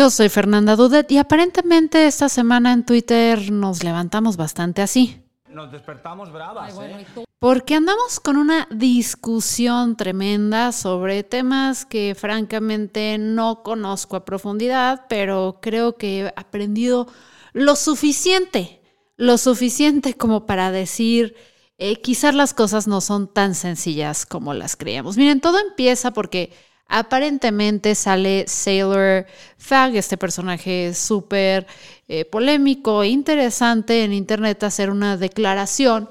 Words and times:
Yo 0.00 0.08
soy 0.08 0.30
Fernanda 0.30 0.76
Dudet 0.76 1.12
y 1.12 1.18
aparentemente 1.18 2.06
esta 2.06 2.30
semana 2.30 2.72
en 2.72 2.86
Twitter 2.86 3.52
nos 3.52 3.84
levantamos 3.84 4.38
bastante 4.38 4.80
así. 4.80 5.20
Nos 5.46 5.70
despertamos 5.70 6.32
bravas, 6.32 6.74
¿eh? 6.80 7.06
Porque 7.38 7.74
andamos 7.74 8.18
con 8.18 8.38
una 8.38 8.66
discusión 8.70 9.98
tremenda 9.98 10.72
sobre 10.72 11.22
temas 11.22 11.84
que 11.84 12.16
francamente 12.18 13.18
no 13.18 13.62
conozco 13.62 14.16
a 14.16 14.24
profundidad, 14.24 15.04
pero 15.10 15.58
creo 15.60 15.98
que 15.98 16.20
he 16.20 16.32
aprendido 16.34 17.06
lo 17.52 17.76
suficiente, 17.76 18.80
lo 19.18 19.36
suficiente 19.36 20.14
como 20.14 20.46
para 20.46 20.72
decir, 20.72 21.36
eh, 21.76 22.00
quizás 22.00 22.34
las 22.34 22.54
cosas 22.54 22.88
no 22.88 23.02
son 23.02 23.28
tan 23.28 23.54
sencillas 23.54 24.24
como 24.24 24.54
las 24.54 24.76
creíamos. 24.76 25.18
Miren, 25.18 25.42
todo 25.42 25.58
empieza 25.58 26.12
porque 26.12 26.54
Aparentemente 26.92 27.94
sale 27.94 28.46
Sailor 28.48 29.24
Fag, 29.58 29.94
este 29.94 30.16
personaje 30.16 30.92
súper 30.92 31.68
eh, 32.08 32.24
polémico 32.24 33.04
e 33.04 33.08
interesante 33.08 34.02
en 34.02 34.12
Internet, 34.12 34.64
hacer 34.64 34.90
una 34.90 35.16
declaración 35.16 36.08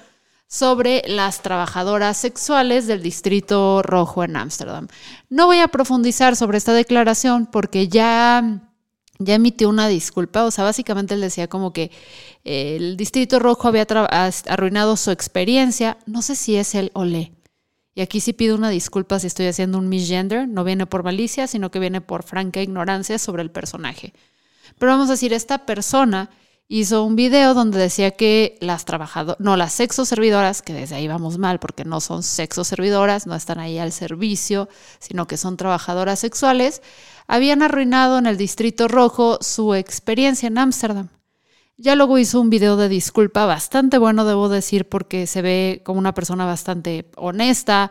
sobre 0.47 1.03
las 1.05 1.41
trabajadoras 1.41 2.15
sexuales 2.15 2.87
del 2.87 3.03
Distrito 3.03 3.81
Rojo 3.83 4.23
en 4.23 4.37
Ámsterdam. 4.37 4.87
No 5.29 5.47
voy 5.47 5.59
a 5.59 5.67
profundizar 5.67 6.37
sobre 6.37 6.57
esta 6.57 6.71
declaración 6.71 7.45
porque 7.45 7.89
ya, 7.89 8.61
ya 9.17 9.35
emitió 9.35 9.67
una 9.67 9.89
disculpa, 9.89 10.45
o 10.45 10.51
sea, 10.51 10.63
básicamente 10.63 11.13
él 11.13 11.19
decía 11.19 11.49
como 11.49 11.73
que 11.73 11.91
el 12.45 12.95
Distrito 12.95 13.37
Rojo 13.37 13.67
había 13.67 13.85
arruinado 14.47 14.95
su 14.95 15.11
experiencia, 15.11 15.97
no 16.05 16.21
sé 16.21 16.37
si 16.37 16.55
es 16.55 16.73
el 16.73 16.89
Olé 16.93 17.33
y 17.99 18.01
aquí 18.01 18.21
sí 18.21 18.31
pido 18.31 18.55
una 18.55 18.69
disculpa 18.69 19.19
si 19.19 19.27
estoy 19.27 19.47
haciendo 19.47 19.77
un 19.77 19.89
misgender, 19.89 20.47
no 20.47 20.63
viene 20.63 20.85
por 20.85 21.03
malicia, 21.03 21.47
sino 21.47 21.69
que 21.69 21.79
viene 21.79 21.99
por 21.99 22.23
franca 22.23 22.61
ignorancia 22.61 23.19
sobre 23.19 23.43
el 23.43 23.51
personaje. 23.51 24.13
Pero 24.77 24.93
vamos 24.93 25.09
a 25.09 25.11
decir, 25.11 25.33
esta 25.33 25.65
persona 25.65 26.29
hizo 26.69 27.03
un 27.03 27.17
video 27.17 27.53
donde 27.53 27.77
decía 27.77 28.11
que 28.11 28.57
las 28.61 28.85
trabajadoras, 28.85 29.41
no, 29.41 29.57
las 29.57 29.73
sexo 29.73 30.05
servidoras, 30.05 30.61
que 30.61 30.71
desde 30.71 30.95
ahí 30.95 31.09
vamos 31.09 31.39
mal 31.39 31.59
porque 31.59 31.83
no 31.83 31.99
son 31.99 32.23
sexo 32.23 32.63
servidoras, 32.63 33.27
no 33.27 33.35
están 33.35 33.59
ahí 33.59 33.77
al 33.79 33.91
servicio, 33.91 34.69
sino 34.99 35.27
que 35.27 35.35
son 35.35 35.57
trabajadoras 35.57 36.19
sexuales, 36.19 36.81
habían 37.27 37.61
arruinado 37.61 38.17
en 38.17 38.27
el 38.27 38.37
Distrito 38.37 38.87
Rojo 38.87 39.39
su 39.41 39.75
experiencia 39.75 40.47
en 40.47 40.57
Ámsterdam. 40.57 41.09
Ya 41.81 41.95
luego 41.95 42.17
hizo 42.17 42.41
un 42.41 42.49
video 42.49 42.75
de 42.75 42.89
disculpa 42.89 43.45
bastante 43.45 43.97
bueno, 43.97 44.25
debo 44.25 44.49
decir, 44.49 44.89
porque 44.89 45.25
se 45.27 45.41
ve 45.41 45.81
como 45.85 45.97
una 45.97 46.13
persona 46.13 46.45
bastante 46.45 47.09
honesta, 47.15 47.89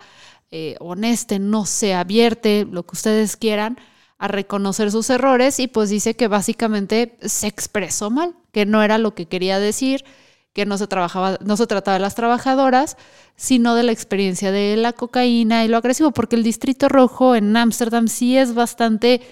eh, 0.50 0.76
honeste, 0.78 1.38
no 1.38 1.65
se 1.65 1.94
abierte, 1.94 2.66
lo 2.71 2.82
que 2.82 2.93
ustedes 2.93 3.38
quieran, 3.38 3.78
a 4.19 4.28
reconocer 4.28 4.91
sus 4.91 5.09
errores 5.09 5.59
y 5.59 5.69
pues 5.69 5.88
dice 5.88 6.16
que 6.16 6.28
básicamente 6.28 7.16
se 7.22 7.47
expresó 7.47 8.10
mal, 8.10 8.34
que 8.53 8.66
no 8.66 8.82
era 8.82 8.98
lo 8.98 9.15
que 9.15 9.25
quería 9.25 9.59
decir, 9.59 10.04
que 10.53 10.66
no 10.66 10.77
se, 10.77 10.87
trabajaba, 10.87 11.38
no 11.43 11.56
se 11.56 11.66
trataba 11.66 11.94
de 11.94 12.03
las 12.03 12.15
trabajadoras, 12.15 12.98
sino 13.37 13.75
de 13.75 13.84
la 13.84 13.93
experiencia 13.93 14.53
de 14.53 14.77
la 14.77 14.93
cocaína 14.93 15.65
y 15.65 15.69
lo 15.69 15.78
agresivo, 15.78 16.10
porque 16.10 16.37
el 16.37 16.43
Distrito 16.43 16.91
Rojo 16.91 17.34
en 17.34 17.56
Ámsterdam 17.56 18.09
sí 18.09 18.37
es 18.37 18.53
bastante 18.53 19.22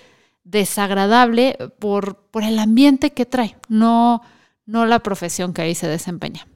desagradable 0.45 1.59
por, 1.79 2.17
por 2.31 2.43
el 2.43 2.59
ambiente 2.59 3.13
que 3.13 3.27
trae. 3.27 3.59
No, 3.69 4.23
no 4.67 4.85
la 4.85 5.01
profesión 5.01 5.53
que 5.53 5.63
ahí 5.63 5.75
se 5.75 5.89
desempeña. 5.89 6.47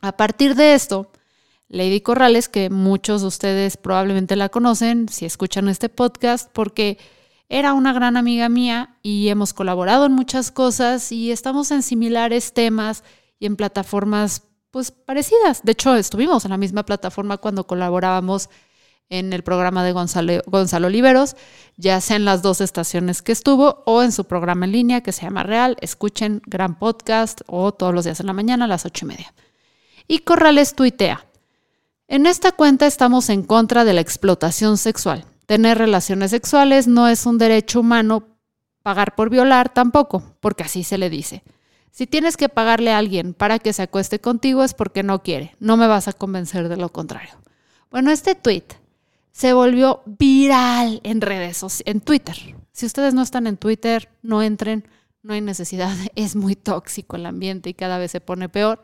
A 0.00 0.16
partir 0.16 0.54
de 0.54 0.74
esto, 0.74 1.10
Lady 1.68 2.00
Corrales, 2.00 2.48
que 2.48 2.70
muchos 2.70 3.22
de 3.22 3.28
ustedes 3.28 3.76
probablemente 3.76 4.36
la 4.36 4.50
conocen 4.50 5.08
si 5.08 5.24
escuchan 5.24 5.68
este 5.68 5.88
podcast, 5.88 6.50
porque 6.52 6.98
era 7.48 7.72
una 7.72 7.92
gran 7.92 8.16
amiga 8.16 8.48
mía 8.48 8.96
y 9.02 9.28
hemos 9.28 9.52
colaborado 9.54 10.06
en 10.06 10.12
muchas 10.12 10.50
cosas 10.50 11.12
y 11.12 11.32
estamos 11.32 11.70
en 11.70 11.82
similares 11.82 12.52
temas 12.52 13.04
y 13.38 13.46
en 13.46 13.56
plataformas 13.56 14.44
pues 14.70 14.90
parecidas. 14.90 15.62
De 15.62 15.72
hecho, 15.72 15.94
estuvimos 15.94 16.44
en 16.44 16.50
la 16.50 16.56
misma 16.56 16.84
plataforma 16.84 17.36
cuando 17.36 17.66
colaborábamos 17.66 18.48
en 19.08 19.32
el 19.32 19.42
programa 19.42 19.84
de 19.84 19.92
Gonzalo, 19.92 20.42
Gonzalo 20.46 20.86
Oliveros, 20.86 21.36
ya 21.76 22.00
sea 22.00 22.16
en 22.16 22.24
las 22.24 22.42
dos 22.42 22.60
estaciones 22.60 23.22
que 23.22 23.32
estuvo 23.32 23.82
o 23.86 24.02
en 24.02 24.12
su 24.12 24.24
programa 24.24 24.64
en 24.64 24.72
línea 24.72 25.02
que 25.02 25.12
se 25.12 25.22
llama 25.22 25.42
Real. 25.42 25.76
Escuchen 25.80 26.42
gran 26.46 26.78
podcast 26.78 27.42
o 27.46 27.72
todos 27.72 27.94
los 27.94 28.04
días 28.04 28.20
en 28.20 28.26
la 28.26 28.32
mañana 28.32 28.64
a 28.64 28.68
las 28.68 28.86
ocho 28.86 29.04
y 29.04 29.08
media. 29.08 29.34
Y 30.08 30.20
Corrales 30.20 30.74
tuitea. 30.74 31.26
En 32.08 32.26
esta 32.26 32.52
cuenta 32.52 32.86
estamos 32.86 33.28
en 33.30 33.42
contra 33.42 33.84
de 33.84 33.94
la 33.94 34.00
explotación 34.00 34.78
sexual. 34.78 35.24
Tener 35.46 35.78
relaciones 35.78 36.30
sexuales 36.30 36.86
no 36.86 37.08
es 37.08 37.26
un 37.26 37.38
derecho 37.38 37.80
humano, 37.80 38.24
pagar 38.82 39.14
por 39.14 39.30
violar 39.30 39.72
tampoco, 39.72 40.22
porque 40.40 40.64
así 40.64 40.84
se 40.84 40.98
le 40.98 41.10
dice. 41.10 41.42
Si 41.90 42.06
tienes 42.06 42.38
que 42.38 42.48
pagarle 42.48 42.90
a 42.90 42.98
alguien 42.98 43.34
para 43.34 43.58
que 43.58 43.74
se 43.74 43.82
acueste 43.82 44.18
contigo 44.18 44.64
es 44.64 44.72
porque 44.72 45.02
no 45.02 45.22
quiere. 45.22 45.54
No 45.60 45.76
me 45.76 45.86
vas 45.86 46.08
a 46.08 46.14
convencer 46.14 46.68
de 46.70 46.78
lo 46.78 46.90
contrario. 46.90 47.34
Bueno, 47.90 48.10
este 48.10 48.34
tweet 48.34 48.64
se 49.32 49.54
volvió 49.54 50.02
viral 50.06 51.00
en 51.02 51.20
redes 51.20 51.56
sociales, 51.56 51.94
en 51.94 52.00
Twitter. 52.00 52.36
Si 52.72 52.86
ustedes 52.86 53.14
no 53.14 53.22
están 53.22 53.46
en 53.46 53.56
Twitter, 53.56 54.10
no 54.22 54.42
entren, 54.42 54.86
no 55.22 55.34
hay 55.34 55.40
necesidad, 55.40 55.96
es 56.14 56.36
muy 56.36 56.54
tóxico 56.54 57.16
el 57.16 57.26
ambiente 57.26 57.70
y 57.70 57.74
cada 57.74 57.98
vez 57.98 58.10
se 58.10 58.20
pone 58.20 58.48
peor. 58.48 58.82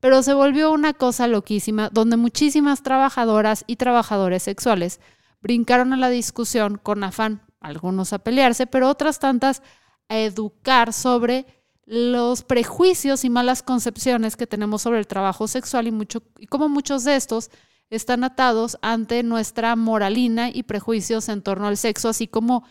Pero 0.00 0.22
se 0.22 0.34
volvió 0.34 0.72
una 0.72 0.92
cosa 0.92 1.28
loquísima 1.28 1.88
donde 1.90 2.16
muchísimas 2.16 2.82
trabajadoras 2.82 3.64
y 3.66 3.76
trabajadores 3.76 4.42
sexuales 4.42 5.00
brincaron 5.40 5.92
a 5.92 5.96
la 5.96 6.10
discusión 6.10 6.78
con 6.82 7.04
afán, 7.04 7.42
algunos 7.60 8.12
a 8.12 8.18
pelearse, 8.18 8.66
pero 8.66 8.88
otras 8.88 9.18
tantas 9.18 9.62
a 10.08 10.18
educar 10.18 10.92
sobre 10.92 11.46
los 11.86 12.42
prejuicios 12.42 13.24
y 13.24 13.30
malas 13.30 13.62
concepciones 13.62 14.36
que 14.36 14.46
tenemos 14.46 14.82
sobre 14.82 14.98
el 14.98 15.06
trabajo 15.06 15.48
sexual 15.48 15.86
y, 15.86 15.90
mucho, 15.90 16.22
y 16.38 16.46
cómo 16.46 16.68
muchos 16.68 17.04
de 17.04 17.16
estos 17.16 17.50
están 17.96 18.24
atados 18.24 18.78
ante 18.82 19.22
nuestra 19.22 19.76
moralina 19.76 20.50
y 20.50 20.62
prejuicios 20.64 21.28
en 21.28 21.42
torno 21.42 21.66
al 21.66 21.76
sexo, 21.76 22.08
así 22.08 22.26
como 22.26 22.64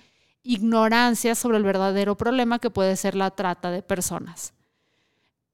ignorancia 0.44 1.36
sobre 1.36 1.58
el 1.58 1.64
verdadero 1.64 2.16
problema 2.16 2.60
que 2.60 2.70
puede 2.70 2.96
ser 2.98 3.16
la 3.16 3.32
trata 3.32 3.72
de 3.72 3.82
personas. 3.82 4.54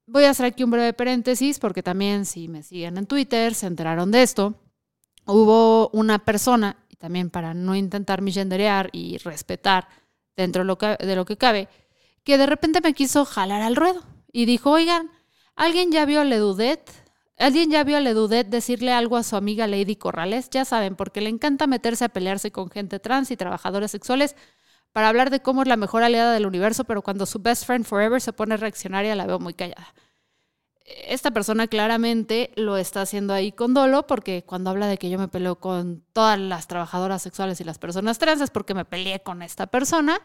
Voy 0.06 0.24
a 0.24 0.30
hacer 0.30 0.46
aquí 0.46 0.64
un 0.64 0.72
breve 0.72 0.92
paréntesis 0.92 1.60
porque 1.60 1.82
también 1.82 2.26
si 2.26 2.48
me 2.48 2.64
siguen 2.64 2.98
en 2.98 3.06
Twitter 3.06 3.54
se 3.54 3.66
enteraron 3.66 4.10
de 4.10 4.22
esto. 4.22 4.54
Hubo 5.26 5.88
una 5.90 6.18
persona, 6.18 6.76
y 6.88 6.96
también 6.96 7.30
para 7.30 7.54
no 7.54 7.76
intentar 7.76 8.20
millenderear 8.20 8.90
y 8.92 9.18
respetar 9.18 9.88
dentro 10.36 10.62
de 10.62 10.66
lo, 10.66 10.78
que, 10.78 10.96
de 10.98 11.14
lo 11.14 11.24
que 11.24 11.36
cabe, 11.36 11.68
que 12.24 12.38
de 12.38 12.46
repente 12.46 12.80
me 12.80 12.94
quiso 12.94 13.24
jalar 13.24 13.62
al 13.62 13.76
ruedo 13.76 14.02
y 14.32 14.46
dijo, 14.46 14.72
oigan, 14.72 15.10
¿alguien 15.54 15.92
ya 15.92 16.04
vio 16.06 16.20
a 16.22 16.24
Ledudet? 16.24 16.90
¿Alguien 17.40 17.70
ya 17.70 17.84
vio 17.84 17.96
a 17.96 18.00
Ledudet 18.00 18.48
decirle 18.48 18.92
algo 18.92 19.16
a 19.16 19.22
su 19.22 19.34
amiga 19.34 19.66
Lady 19.66 19.96
Corrales? 19.96 20.50
Ya 20.50 20.66
saben, 20.66 20.94
porque 20.94 21.22
le 21.22 21.30
encanta 21.30 21.66
meterse 21.66 22.04
a 22.04 22.10
pelearse 22.10 22.52
con 22.52 22.68
gente 22.68 22.98
trans 22.98 23.30
y 23.30 23.36
trabajadores 23.36 23.90
sexuales 23.90 24.36
para 24.92 25.08
hablar 25.08 25.30
de 25.30 25.40
cómo 25.40 25.62
es 25.62 25.68
la 25.68 25.78
mejor 25.78 26.02
aliada 26.02 26.34
del 26.34 26.44
universo, 26.44 26.84
pero 26.84 27.00
cuando 27.00 27.24
su 27.24 27.38
best 27.38 27.64
friend 27.64 27.86
forever 27.86 28.20
se 28.20 28.34
pone 28.34 28.58
reaccionaria 28.58 29.14
la 29.14 29.26
veo 29.26 29.38
muy 29.38 29.54
callada. 29.54 29.94
Esta 30.84 31.30
persona 31.30 31.66
claramente 31.66 32.52
lo 32.56 32.76
está 32.76 33.00
haciendo 33.02 33.32
ahí 33.32 33.52
con 33.52 33.72
dolo, 33.72 34.06
porque 34.06 34.44
cuando 34.44 34.68
habla 34.68 34.86
de 34.86 34.98
que 34.98 35.08
yo 35.08 35.18
me 35.18 35.28
peleo 35.28 35.56
con 35.60 36.04
todas 36.12 36.38
las 36.38 36.66
trabajadoras 36.66 37.22
sexuales 37.22 37.58
y 37.62 37.64
las 37.64 37.78
personas 37.78 38.18
trans 38.18 38.42
es 38.42 38.50
porque 38.50 38.74
me 38.74 38.84
peleé 38.84 39.22
con 39.22 39.40
esta 39.40 39.66
persona. 39.66 40.20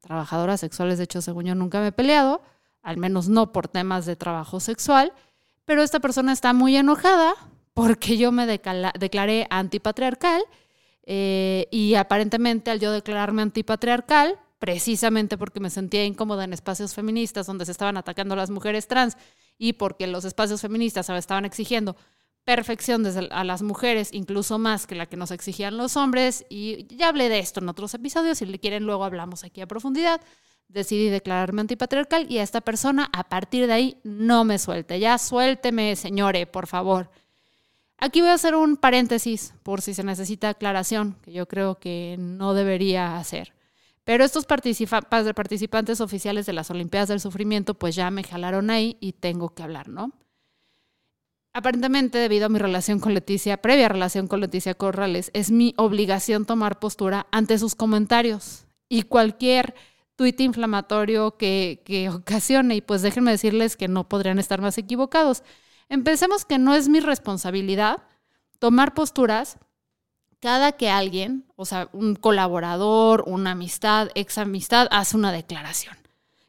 Trabajadoras 0.00 0.60
sexuales, 0.60 0.98
de 0.98 1.04
hecho, 1.04 1.20
según 1.20 1.46
yo, 1.46 1.56
nunca 1.56 1.80
me 1.80 1.88
he 1.88 1.92
peleado 1.92 2.42
al 2.84 2.98
menos 2.98 3.28
no 3.28 3.50
por 3.50 3.66
temas 3.66 4.06
de 4.06 4.14
trabajo 4.14 4.60
sexual, 4.60 5.12
pero 5.64 5.82
esta 5.82 6.00
persona 6.00 6.32
está 6.32 6.52
muy 6.52 6.76
enojada 6.76 7.34
porque 7.74 8.16
yo 8.16 8.32
me 8.32 8.46
declaré 8.46 9.46
antipatriarcal 9.50 10.42
eh, 11.06 11.66
y 11.70 11.94
aparentemente 11.94 12.70
al 12.70 12.80
yo 12.80 12.92
declararme 12.92 13.42
antipatriarcal, 13.42 14.38
precisamente 14.58 15.36
porque 15.36 15.60
me 15.60 15.70
sentía 15.70 16.04
incómoda 16.04 16.44
en 16.44 16.52
espacios 16.52 16.94
feministas 16.94 17.46
donde 17.46 17.66
se 17.66 17.72
estaban 17.72 17.96
atacando 17.96 18.34
a 18.34 18.36
las 18.36 18.50
mujeres 18.50 18.86
trans 18.88 19.16
y 19.58 19.74
porque 19.74 20.06
los 20.06 20.24
espacios 20.24 20.60
feministas 20.60 21.10
estaban 21.10 21.44
exigiendo 21.44 21.96
perfección 22.44 23.02
desde 23.02 23.28
a 23.30 23.44
las 23.44 23.62
mujeres, 23.62 24.10
incluso 24.12 24.58
más 24.58 24.86
que 24.86 24.94
la 24.94 25.06
que 25.06 25.16
nos 25.16 25.30
exigían 25.30 25.76
los 25.76 25.96
hombres, 25.96 26.44
y 26.50 26.86
ya 26.94 27.08
hablé 27.08 27.28
de 27.28 27.38
esto 27.38 27.60
en 27.60 27.68
otros 27.68 27.94
episodios, 27.94 28.38
si 28.38 28.46
le 28.46 28.58
quieren 28.58 28.84
luego 28.84 29.04
hablamos 29.04 29.44
aquí 29.44 29.62
a 29.62 29.66
profundidad, 29.66 30.20
decidí 30.68 31.08
declararme 31.08 31.60
antipatriarcal 31.60 32.30
y 32.30 32.38
a 32.38 32.42
esta 32.42 32.60
persona 32.60 33.08
a 33.12 33.28
partir 33.28 33.66
de 33.66 33.72
ahí 33.72 34.00
no 34.02 34.44
me 34.44 34.58
suelte, 34.58 34.98
ya 34.98 35.18
suélteme, 35.18 35.96
señore, 35.96 36.46
por 36.46 36.66
favor. 36.66 37.10
Aquí 37.98 38.20
voy 38.20 38.30
a 38.30 38.34
hacer 38.34 38.54
un 38.54 38.76
paréntesis 38.76 39.54
por 39.62 39.80
si 39.80 39.94
se 39.94 40.02
necesita 40.02 40.50
aclaración, 40.50 41.16
que 41.22 41.32
yo 41.32 41.46
creo 41.46 41.78
que 41.78 42.16
no 42.18 42.52
debería 42.52 43.16
hacer. 43.16 43.54
Pero 44.04 44.24
estos 44.24 44.44
participantes 44.44 46.00
oficiales 46.00 46.44
de 46.44 46.52
las 46.52 46.70
Olimpiadas 46.70 47.08
del 47.08 47.20
Sufrimiento 47.20 47.74
pues 47.74 47.94
ya 47.94 48.10
me 48.10 48.22
jalaron 48.22 48.68
ahí 48.70 48.98
y 49.00 49.12
tengo 49.12 49.54
que 49.54 49.62
hablar, 49.62 49.88
¿no? 49.88 50.12
Aparentemente, 51.54 52.18
debido 52.18 52.46
a 52.46 52.48
mi 52.48 52.58
relación 52.58 52.98
con 52.98 53.14
Leticia, 53.14 53.62
previa 53.62 53.88
relación 53.88 54.26
con 54.26 54.40
Leticia 54.40 54.74
Corrales, 54.74 55.30
es 55.34 55.52
mi 55.52 55.72
obligación 55.76 56.46
tomar 56.46 56.80
postura 56.80 57.28
ante 57.30 57.58
sus 57.58 57.76
comentarios 57.76 58.66
y 58.88 59.02
cualquier 59.02 59.74
tuit 60.16 60.40
inflamatorio 60.40 61.36
que, 61.36 61.82
que 61.84 62.08
ocasione. 62.10 62.76
Y 62.76 62.80
pues 62.80 63.02
déjenme 63.02 63.30
decirles 63.30 63.76
que 63.76 63.88
no 63.88 64.08
podrían 64.08 64.38
estar 64.38 64.60
más 64.60 64.78
equivocados. 64.78 65.42
Empecemos 65.88 66.44
que 66.44 66.58
no 66.58 66.74
es 66.74 66.88
mi 66.88 67.00
responsabilidad 67.00 68.02
tomar 68.58 68.94
posturas 68.94 69.58
cada 70.40 70.72
que 70.72 70.90
alguien, 70.90 71.46
o 71.56 71.64
sea, 71.64 71.88
un 71.92 72.16
colaborador, 72.16 73.24
una 73.26 73.52
amistad, 73.52 74.08
ex 74.14 74.36
amistad, 74.38 74.88
hace 74.90 75.16
una 75.16 75.32
declaración. 75.32 75.96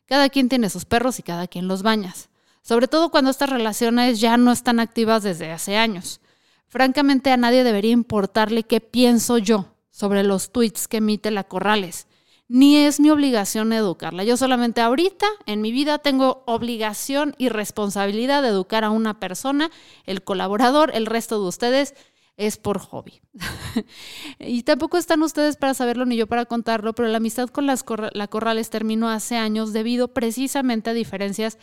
Cada 0.05 0.29
quien 0.29 0.49
tiene 0.49 0.69
sus 0.69 0.85
perros 0.85 1.19
y 1.19 1.23
cada 1.23 1.47
quien 1.47 1.67
los 1.67 1.81
bañas 1.81 2.29
sobre 2.65 2.87
todo 2.87 3.11
cuando 3.11 3.29
estas 3.29 3.51
relaciones 3.51 4.19
ya 4.19 4.37
no 4.37 4.51
están 4.51 4.79
activas 4.79 5.21
desde 5.21 5.51
hace 5.51 5.77
años. 5.77 6.19
Francamente, 6.67 7.31
a 7.31 7.37
nadie 7.37 7.63
debería 7.63 7.91
importarle 7.91 8.63
qué 8.63 8.81
pienso 8.81 9.37
yo 9.37 9.75
sobre 9.91 10.23
los 10.23 10.51
tweets 10.51 10.87
que 10.87 10.97
emite 10.97 11.29
la 11.29 11.43
Corrales. 11.43 12.07
Ni 12.47 12.77
es 12.77 12.99
mi 12.99 13.09
obligación 13.09 13.73
educarla. 13.73 14.23
Yo 14.23 14.37
solamente 14.37 14.81
ahorita 14.81 15.25
en 15.45 15.61
mi 15.61 15.71
vida 15.71 15.97
tengo 15.97 16.43
obligación 16.45 17.33
y 17.37 17.49
responsabilidad 17.49 18.43
de 18.43 18.49
educar 18.49 18.83
a 18.83 18.91
una 18.91 19.19
persona, 19.19 19.71
el 20.05 20.23
colaborador, 20.23 20.91
el 20.93 21.07
resto 21.07 21.41
de 21.41 21.47
ustedes 21.47 21.95
es 22.37 22.57
por 22.57 22.79
hobby. 22.79 23.21
y 24.39 24.63
tampoco 24.63 24.97
están 24.97 25.23
ustedes 25.23 25.57
para 25.57 25.73
saberlo 25.73 26.05
ni 26.05 26.17
yo 26.17 26.27
para 26.27 26.45
contarlo, 26.45 26.93
pero 26.93 27.07
la 27.07 27.17
amistad 27.17 27.49
con 27.49 27.65
las 27.65 27.83
la 28.13 28.27
Corrales 28.27 28.69
terminó 28.69 29.09
hace 29.09 29.37
años 29.37 29.73
debido 29.73 30.09
precisamente 30.09 30.89
a 30.89 30.93
diferencias 30.93 31.57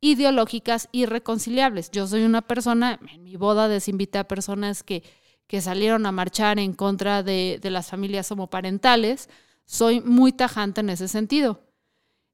ideológicas 0.00 0.88
irreconciliables. 0.92 1.90
Yo 1.90 2.06
soy 2.06 2.24
una 2.24 2.42
persona, 2.42 2.98
en 3.12 3.22
mi 3.22 3.36
boda 3.36 3.68
desinvité 3.68 4.18
a 4.18 4.28
personas 4.28 4.82
que, 4.82 5.02
que 5.46 5.60
salieron 5.60 6.06
a 6.06 6.12
marchar 6.12 6.58
en 6.58 6.72
contra 6.72 7.22
de, 7.22 7.58
las 7.62 7.88
familias 7.88 8.30
homoparentales. 8.30 9.28
Soy 9.64 10.00
muy 10.00 10.32
tajante 10.32 10.80
en 10.80 10.90
ese 10.90 11.08
sentido. 11.08 11.60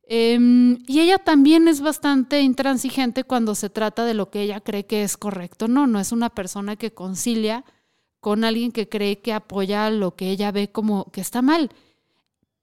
Em, 0.03 0.83
y 0.89 1.01
ella 1.01 1.19
también 1.19 1.69
es 1.69 1.81
bastante 1.81 2.41
intransigente 2.41 3.25
cuando 3.25 3.55
se 3.55 3.71
trata 3.71 4.05
de 4.05 4.15
lo 4.15 4.31
que 4.31 4.43
ella 4.43 4.61
cree 4.61 4.87
que 4.87 5.05
es 5.05 5.17
correcto. 5.17 5.69
No, 5.69 5.87
no 5.87 6.01
es 6.01 6.13
una 6.13 6.31
persona 6.31 6.77
que 6.77 6.93
concilia 6.93 7.65
con 8.19 8.45
alguien 8.45 8.73
que 8.73 8.89
cree 8.89 9.21
que 9.21 9.33
apoya 9.33 9.89
lo 9.91 10.17
que 10.17 10.31
ella 10.31 10.51
ve 10.51 10.73
como 10.73 11.11
que 11.13 11.21
está 11.21 11.43
mal 11.43 11.71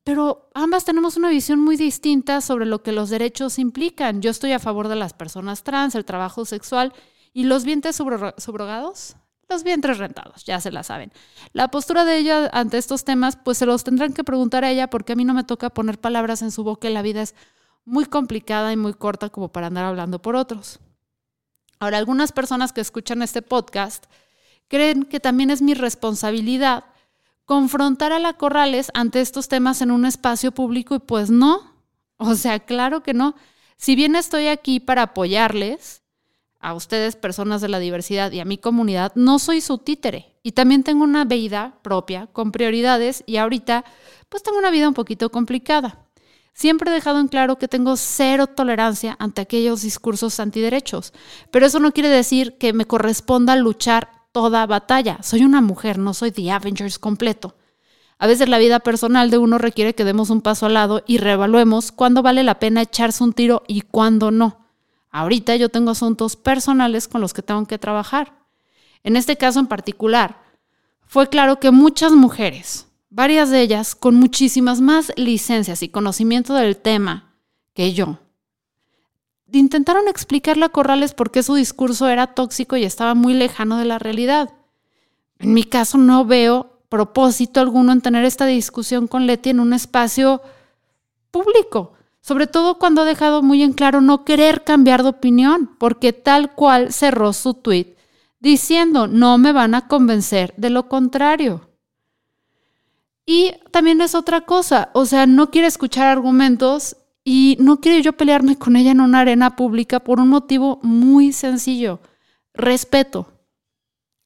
pero 0.08 0.50
ambas 0.54 0.86
tenemos 0.86 1.18
una 1.18 1.28
visión 1.28 1.60
muy 1.60 1.76
distinta 1.76 2.40
sobre 2.40 2.66
lo 2.66 2.82
que 2.82 2.94
los 2.94 3.10
derechos 3.10 3.60
implican. 3.60 4.22
Yo 4.22 4.32
estoy 4.32 4.54
a 4.54 4.60
favor 4.60 4.88
de 4.88 4.96
las 4.96 5.12
personas 5.12 5.64
trans, 5.64 5.96
el 5.96 6.06
trabajo 6.06 6.46
sexual 6.46 6.94
y 7.34 7.44
los 7.44 7.66
vientres 7.66 7.98
subrogados, 7.98 9.18
los 9.50 9.64
vientres 9.64 9.98
rentados, 9.98 10.44
ya 10.44 10.60
se 10.60 10.72
la 10.72 10.84
saben. 10.84 11.12
La 11.54 11.70
postura 11.70 12.06
de 12.06 12.18
ella 12.18 12.50
ante 12.52 12.78
estos 12.78 13.04
temas, 13.06 13.38
pues 13.38 13.58
se 13.58 13.66
los 13.66 13.84
tendrán 13.84 14.14
que 14.14 14.24
preguntar 14.24 14.66
a 14.66 14.72
ella 14.72 14.90
porque 14.90 15.14
a 15.14 15.16
mí 15.16 15.26
no 15.26 15.34
me 15.34 15.44
toca 15.44 15.70
poner 15.70 16.00
palabras 16.00 16.42
en 16.42 16.52
su 16.52 16.64
boca 16.64 16.90
y 16.90 16.94
la 16.94 17.02
vida 17.02 17.22
es 17.22 17.36
muy 17.86 18.06
complicada 18.06 18.74
y 18.74 18.78
muy 18.78 18.94
corta 18.94 19.30
como 19.30 19.52
para 19.52 19.68
andar 19.68 19.86
hablando 19.86 20.22
por 20.22 20.36
otros. 20.36 20.80
Ahora, 21.80 21.98
algunas 21.98 22.32
personas 22.32 22.74
que 22.74 22.82
escuchan 22.82 23.22
este 23.22 23.42
podcast 23.42 24.06
creen 24.68 25.04
que 25.04 25.20
también 25.20 25.52
es 25.52 25.62
mi 25.62 25.74
responsabilidad 25.74 26.84
confrontar 27.46 28.12
a 28.12 28.20
la 28.20 28.34
Corrales 28.34 28.92
ante 28.94 29.22
estos 29.22 29.48
temas 29.48 29.82
en 29.82 29.92
un 29.92 30.06
espacio 30.06 30.52
público 30.52 30.96
y 30.96 31.00
pues 31.00 31.30
no. 31.30 31.78
O 32.18 32.36
sea, 32.36 32.60
claro 32.60 33.04
que 33.04 33.14
no. 33.14 33.36
Si 33.78 33.96
bien 33.96 34.16
estoy 34.16 34.48
aquí 34.48 34.80
para 34.80 35.04
apoyarles, 35.04 36.04
a 36.68 36.74
ustedes, 36.74 37.16
personas 37.16 37.62
de 37.62 37.70
la 37.70 37.80
diversidad 37.80 38.30
y 38.34 38.42
a 38.42 38.46
mi 38.46 38.58
comunidad, 38.58 39.14
no 39.16 39.40
soy 39.40 39.62
su 39.62 39.78
títere. 39.78 40.36
Y 40.44 40.52
también 40.52 40.84
tengo 40.84 41.06
una 41.06 41.24
vida 41.24 41.80
propia, 41.82 42.28
con 42.28 42.52
prioridades, 42.52 43.24
y 43.26 43.38
ahorita, 43.38 43.86
pues 44.28 44.44
tengo 44.44 44.58
una 44.58 44.70
vida 44.70 44.90
un 44.90 44.94
poquito 44.94 45.32
complicada. 45.32 46.06
Siempre 46.52 46.92
he 46.92 46.94
dejado 46.94 47.22
en 47.22 47.30
claro 47.30 47.58
que 47.58 47.70
tengo 47.70 47.96
cero 47.96 48.48
tolerancia 48.48 49.16
ante 49.18 49.40
aquellos 49.40 49.82
discursos 49.82 50.42
antiderechos, 50.42 51.14
pero 51.52 51.66
eso 51.66 51.80
no 51.80 51.94
quiere 51.94 52.10
decir 52.10 52.58
que 52.58 52.74
me 52.74 52.84
corresponda 52.84 53.56
luchar 53.56 54.10
toda 54.34 54.66
batalla. 54.66 55.20
Soy 55.24 55.46
una 55.46 55.62
mujer, 55.62 55.98
no 55.98 56.14
soy 56.14 56.32
The 56.32 56.52
Avengers 56.52 57.00
completo. 57.00 57.56
A 58.20 58.28
veces 58.28 58.50
la 58.50 58.58
vida 58.58 58.82
personal 58.82 59.30
de 59.30 59.38
uno 59.38 59.58
requiere 59.58 59.96
que 59.96 60.04
demos 60.04 60.30
un 60.32 60.42
paso 60.42 60.66
al 60.66 60.74
lado 60.74 61.02
y 61.08 61.20
reevaluemos 61.20 61.94
cuándo 61.94 62.24
vale 62.24 62.44
la 62.44 62.60
pena 62.60 62.82
echarse 62.82 63.24
un 63.24 63.32
tiro 63.32 63.64
y 63.70 63.82
cuándo 63.82 64.32
no. 64.32 64.67
Ahorita 65.10 65.56
yo 65.56 65.70
tengo 65.70 65.92
asuntos 65.92 66.36
personales 66.36 67.08
con 67.08 67.22
los 67.22 67.34
que 67.34 67.42
tengo 67.42 67.66
que 67.66 67.78
trabajar. 67.78 68.34
En 69.04 69.16
este 69.16 69.38
caso 69.38 69.60
en 69.60 69.68
particular, 69.68 70.42
fue 71.06 71.28
claro 71.30 71.60
que 71.60 71.72
muchas 71.72 72.12
mujeres, 72.12 72.88
varias 73.10 73.50
de 73.50 73.62
ellas 73.62 73.96
con 73.96 74.16
muchísimas 74.16 74.82
más 74.82 75.12
licencias 75.16 75.82
y 75.82 75.90
conocimiento 75.90 76.54
del 76.54 76.78
tema 76.78 77.34
que 77.74 77.94
yo, 77.94 78.20
intentaron 79.52 80.08
explicarle 80.08 80.66
a 80.66 80.70
Corrales 80.70 81.14
por 81.14 81.32
qué 81.32 81.42
su 81.44 81.56
discurso 81.56 82.08
era 82.10 82.28
tóxico 82.28 82.76
y 82.76 82.84
estaba 82.84 83.14
muy 83.16 83.34
lejano 83.34 83.78
de 83.78 83.86
la 83.86 84.00
realidad. 84.00 84.54
En 85.40 85.54
mi 85.54 85.64
caso 85.64 85.98
no 85.98 86.26
veo 86.26 86.82
propósito 86.90 87.60
alguno 87.60 87.92
en 87.92 88.02
tener 88.02 88.26
esta 88.26 88.46
discusión 88.46 89.08
con 89.08 89.28
Leti 89.28 89.50
en 89.50 89.60
un 89.60 89.74
espacio 89.74 90.42
público, 91.32 91.94
sobre 92.28 92.46
todo 92.46 92.78
cuando 92.78 93.04
ha 93.04 93.06
dejado 93.06 93.42
muy 93.42 93.64
en 93.64 93.72
claro 93.72 94.02
no 94.02 94.26
querer 94.26 94.66
cambiar 94.66 95.02
de 95.02 95.10
opinión, 95.10 95.78
porque 95.80 96.12
tal 96.12 96.54
cual 96.56 96.92
cerró 96.92 97.32
su 97.32 97.54
tweet 97.54 97.96
diciendo 98.42 99.08
no 99.08 99.38
me 99.38 99.54
van 99.54 99.74
a 99.76 99.88
convencer 99.88 100.54
de 100.58 100.70
lo 100.70 100.90
contrario. 100.90 101.70
Y 103.26 103.54
también 103.72 104.02
es 104.02 104.14
otra 104.14 104.42
cosa, 104.42 104.90
o 104.94 105.06
sea, 105.06 105.26
no 105.26 105.52
quiere 105.52 105.70
escuchar 105.70 106.08
argumentos 106.08 106.98
y 107.24 107.56
no 107.62 107.80
quiero 107.80 108.00
yo 108.00 108.12
pelearme 108.12 108.58
con 108.58 108.76
ella 108.76 108.92
en 108.92 109.00
una 109.00 109.22
arena 109.22 109.56
pública 109.56 110.02
por 110.02 110.20
un 110.20 110.28
motivo 110.28 110.82
muy 110.84 111.32
sencillo. 111.32 112.02
Respeto. 112.54 113.32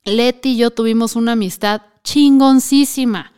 Leti 0.05 0.53
y 0.53 0.57
yo 0.57 0.71
tuvimos 0.71 1.15
una 1.15 1.33
amistad 1.33 1.83
chingoncísima, 2.03 3.31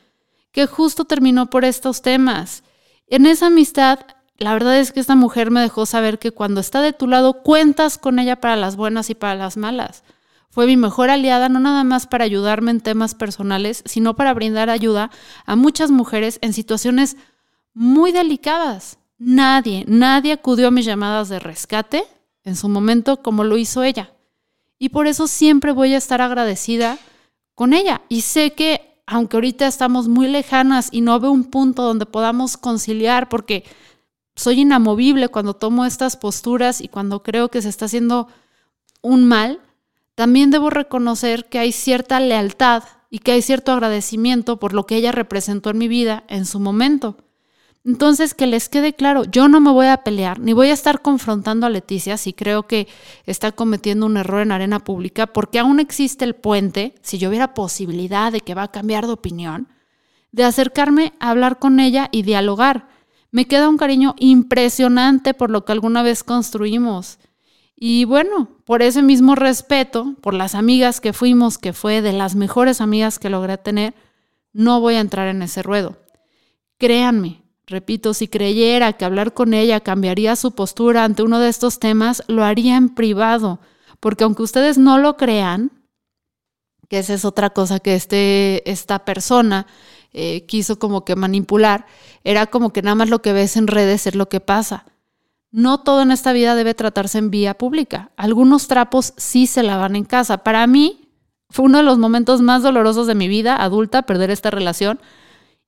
que 0.53 0.67
justo 0.67 1.03
terminó 1.03 1.49
por 1.49 1.65
estos 1.65 2.01
temas. 2.01 2.63
En 3.07 3.25
esa 3.25 3.47
amistad, 3.47 3.99
la 4.37 4.53
verdad 4.53 4.77
es 4.77 4.91
que 4.91 4.99
esta 4.99 5.15
mujer 5.15 5.51
me 5.51 5.61
dejó 5.61 5.85
saber 5.85 6.19
que 6.19 6.31
cuando 6.31 6.59
está 6.59 6.81
de 6.81 6.93
tu 6.93 7.07
lado, 7.07 7.43
cuentas 7.43 7.97
con 7.97 8.19
ella 8.19 8.41
para 8.41 8.55
las 8.55 8.75
buenas 8.75 9.09
y 9.09 9.15
para 9.15 9.35
las 9.35 9.57
malas. 9.57 10.03
Fue 10.49 10.67
mi 10.67 10.77
mejor 10.77 11.09
aliada, 11.09 11.49
no 11.49 11.59
nada 11.59 11.83
más 11.83 12.05
para 12.07 12.25
ayudarme 12.25 12.71
en 12.71 12.81
temas 12.81 13.15
personales, 13.15 13.81
sino 13.85 14.15
para 14.15 14.33
brindar 14.33 14.69
ayuda 14.69 15.09
a 15.45 15.55
muchas 15.55 15.89
mujeres 15.89 16.39
en 16.41 16.53
situaciones 16.53 17.17
muy 17.73 18.11
delicadas. 18.11 18.99
Nadie, 19.17 19.85
nadie 19.87 20.33
acudió 20.33 20.67
a 20.67 20.71
mis 20.71 20.85
llamadas 20.85 21.29
de 21.29 21.39
rescate 21.39 22.03
en 22.43 22.55
su 22.55 22.69
momento 22.69 23.21
como 23.21 23.43
lo 23.43 23.57
hizo 23.57 23.83
ella. 23.83 24.11
Y 24.77 24.89
por 24.89 25.07
eso 25.07 25.27
siempre 25.27 25.71
voy 25.71 25.93
a 25.93 25.97
estar 25.97 26.21
agradecida 26.21 26.97
con 27.55 27.73
ella. 27.73 28.01
Y 28.09 28.21
sé 28.21 28.51
que, 28.51 29.01
aunque 29.07 29.37
ahorita 29.37 29.65
estamos 29.65 30.07
muy 30.07 30.27
lejanas 30.27 30.89
y 30.91 31.01
no 31.01 31.19
veo 31.19 31.31
un 31.31 31.45
punto 31.45 31.83
donde 31.83 32.05
podamos 32.05 32.57
conciliar, 32.57 33.29
porque 33.29 33.63
soy 34.35 34.61
inamovible 34.61 35.27
cuando 35.29 35.53
tomo 35.53 35.85
estas 35.85 36.17
posturas 36.17 36.81
y 36.81 36.87
cuando 36.87 37.23
creo 37.23 37.49
que 37.49 37.61
se 37.61 37.69
está 37.69 37.85
haciendo 37.85 38.27
un 39.01 39.27
mal, 39.27 39.59
también 40.15 40.51
debo 40.51 40.69
reconocer 40.69 41.45
que 41.45 41.59
hay 41.59 41.71
cierta 41.71 42.19
lealtad 42.19 42.83
y 43.09 43.19
que 43.19 43.31
hay 43.31 43.41
cierto 43.41 43.71
agradecimiento 43.71 44.59
por 44.59 44.73
lo 44.73 44.85
que 44.85 44.95
ella 44.95 45.11
representó 45.11 45.69
en 45.69 45.77
mi 45.77 45.87
vida 45.87 46.23
en 46.27 46.45
su 46.45 46.59
momento. 46.59 47.17
Entonces, 47.85 48.33
que 48.33 48.47
les 48.47 48.69
quede 48.69 48.93
claro, 48.93 49.25
yo 49.25 49.49
no 49.49 49.59
me 49.59 49.69
voy 49.69 49.87
a 49.87 49.97
pelear, 49.97 50.39
ni 50.39 50.53
voy 50.53 50.69
a 50.69 50.73
estar 50.73 51.01
confrontando 51.01 51.65
a 51.65 51.69
Leticia 51.69 52.15
si 52.15 52.31
creo 52.31 52.63
que 52.63 52.87
está 53.25 53.51
cometiendo 53.51 54.05
un 54.05 54.15
error 54.15 54.41
en 54.41 54.53
arena 54.53 54.79
pública, 54.79 55.27
porque 55.27 55.59
aún 55.59 55.81
existe 55.81 56.23
el 56.23 56.33
puente, 56.33 56.95
si 57.01 57.17
yo 57.17 57.27
hubiera 57.27 57.53
posibilidad 57.53 58.31
de 58.31 58.39
que 58.39 58.55
va 58.55 58.63
a 58.63 58.71
cambiar 58.71 59.05
de 59.05 59.13
opinión, 59.13 59.67
de 60.31 60.45
acercarme 60.45 61.13
a 61.19 61.31
hablar 61.31 61.59
con 61.59 61.81
ella 61.81 62.07
y 62.11 62.23
dialogar. 62.23 62.87
Me 63.33 63.45
queda 63.45 63.67
un 63.67 63.77
cariño 63.77 64.13
impresionante 64.19 65.33
por 65.33 65.49
lo 65.49 65.65
que 65.65 65.71
alguna 65.71 66.03
vez 66.03 66.23
construimos. 66.23 67.17
Y 67.75 68.05
bueno, 68.05 68.59
por 68.63 68.83
ese 68.83 69.01
mismo 69.01 69.33
respeto, 69.33 70.13
por 70.21 70.35
las 70.35 70.53
amigas 70.53 71.01
que 71.01 71.13
fuimos, 71.13 71.57
que 71.57 71.73
fue 71.73 72.03
de 72.03 72.13
las 72.13 72.35
mejores 72.35 72.79
amigas 72.79 73.17
que 73.17 73.31
logré 73.31 73.57
tener, 73.57 73.95
no 74.51 74.79
voy 74.81 74.93
a 74.93 74.99
entrar 74.99 75.29
en 75.29 75.41
ese 75.41 75.63
ruedo. 75.63 75.97
Créanme, 76.77 77.41
repito, 77.65 78.13
si 78.13 78.27
creyera 78.27 78.93
que 78.93 79.03
hablar 79.03 79.33
con 79.33 79.55
ella 79.55 79.79
cambiaría 79.79 80.35
su 80.35 80.51
postura 80.51 81.03
ante 81.03 81.23
uno 81.23 81.39
de 81.39 81.49
estos 81.49 81.79
temas, 81.79 82.21
lo 82.27 82.43
haría 82.43 82.77
en 82.77 82.89
privado, 82.89 83.59
porque 83.99 84.25
aunque 84.25 84.43
ustedes 84.43 84.77
no 84.77 84.99
lo 84.99 85.17
crean, 85.17 85.71
que 86.87 86.99
esa 86.99 87.15
es 87.15 87.25
otra 87.25 87.49
cosa 87.49 87.79
que 87.79 87.95
este, 87.95 88.69
esta 88.69 89.05
persona 89.05 89.65
eh, 90.13 90.45
quiso 90.45 90.79
como 90.79 91.05
que 91.05 91.15
manipular, 91.15 91.85
era 92.23 92.47
como 92.47 92.71
que 92.71 92.81
nada 92.81 92.95
más 92.95 93.09
lo 93.09 93.21
que 93.21 93.33
ves 93.33 93.57
en 93.57 93.67
redes 93.67 94.07
es 94.07 94.15
lo 94.15 94.29
que 94.29 94.39
pasa. 94.39 94.85
No 95.51 95.81
todo 95.81 96.01
en 96.01 96.11
esta 96.11 96.33
vida 96.33 96.55
debe 96.55 96.73
tratarse 96.73 97.17
en 97.17 97.29
vía 97.29 97.57
pública. 97.57 98.11
Algunos 98.15 98.67
trapos 98.67 99.13
sí 99.17 99.45
se 99.45 99.61
lavan 99.61 99.95
en 99.95 100.03
casa. 100.03 100.39
Para 100.39 100.65
mí 100.65 101.09
fue 101.49 101.65
uno 101.65 101.77
de 101.77 101.83
los 101.83 101.99
momentos 101.99 102.41
más 102.41 102.63
dolorosos 102.63 103.05
de 103.05 103.15
mi 103.15 103.27
vida 103.27 103.55
adulta 103.55 104.03
perder 104.03 104.31
esta 104.31 104.49
relación 104.49 104.99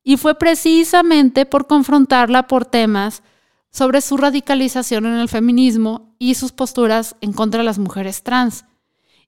y 0.03 0.17
fue 0.17 0.35
precisamente 0.35 1.45
por 1.45 1.67
confrontarla 1.67 2.47
por 2.47 2.65
temas 2.65 3.23
sobre 3.71 4.01
su 4.01 4.15
radicalización 4.15 5.05
en 5.05 5.15
el 5.15 5.27
feminismo 5.27 6.15
y 6.17 6.35
sus 6.35 6.51
posturas 6.51 7.15
en 7.21 7.33
contra 7.33 7.59
de 7.59 7.65
las 7.65 7.77
mujeres 7.77 8.23
trans. 8.23 8.65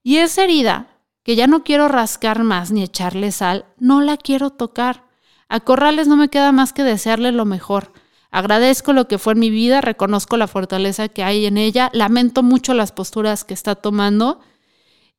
Y 0.03 0.17
esa 0.17 0.45
herida, 0.45 1.01
que 1.23 1.35
ya 1.35 1.47
no 1.47 1.63
quiero 1.63 1.89
rascar 1.89 2.43
más 2.43 2.71
ni 2.71 2.81
echarle 2.81 3.31
sal, 3.31 3.65
no 3.77 4.01
la 4.01 4.15
quiero 4.15 4.51
tocar. 4.51 5.06
A 5.49 5.59
Corrales 5.61 6.07
no 6.07 6.17
me 6.17 6.29
queda 6.29 6.51
más 6.51 6.73
que 6.73 6.83
desearle 6.83 7.31
lo 7.31 7.45
mejor 7.45 7.91
Agradezco 8.29 8.93
lo 8.93 9.07
que 9.07 9.17
fue 9.17 9.33
en 9.33 9.39
mi 9.39 9.49
vida, 9.49 9.81
reconozco 9.81 10.37
la 10.37 10.47
fortaleza 10.47 11.07
que 11.07 11.23
hay 11.23 11.45
en 11.45 11.57
ella, 11.57 11.89
lamento 11.93 12.43
mucho 12.43 12.73
las 12.73 12.91
posturas 12.91 13.43
que 13.43 13.53
está 13.53 13.75
tomando 13.75 14.41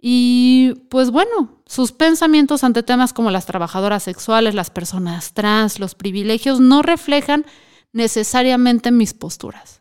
y 0.01 0.75
pues 0.91 1.11
bueno, 1.11 1.61
sus 1.67 1.93
pensamientos 1.93 2.63
ante 2.63 2.83
temas 2.83 3.13
como 3.13 3.31
las 3.31 3.47
trabajadoras 3.47 4.03
sexuales, 4.03 4.55
las 4.55 4.71
personas 4.71 5.33
trans, 5.33 5.81
los 5.81 5.95
privilegios 5.95 6.61
no 6.61 6.83
reflejan 6.83 7.47
necesariamente 7.93 8.91
mis 8.91 9.15
posturas. 9.15 9.81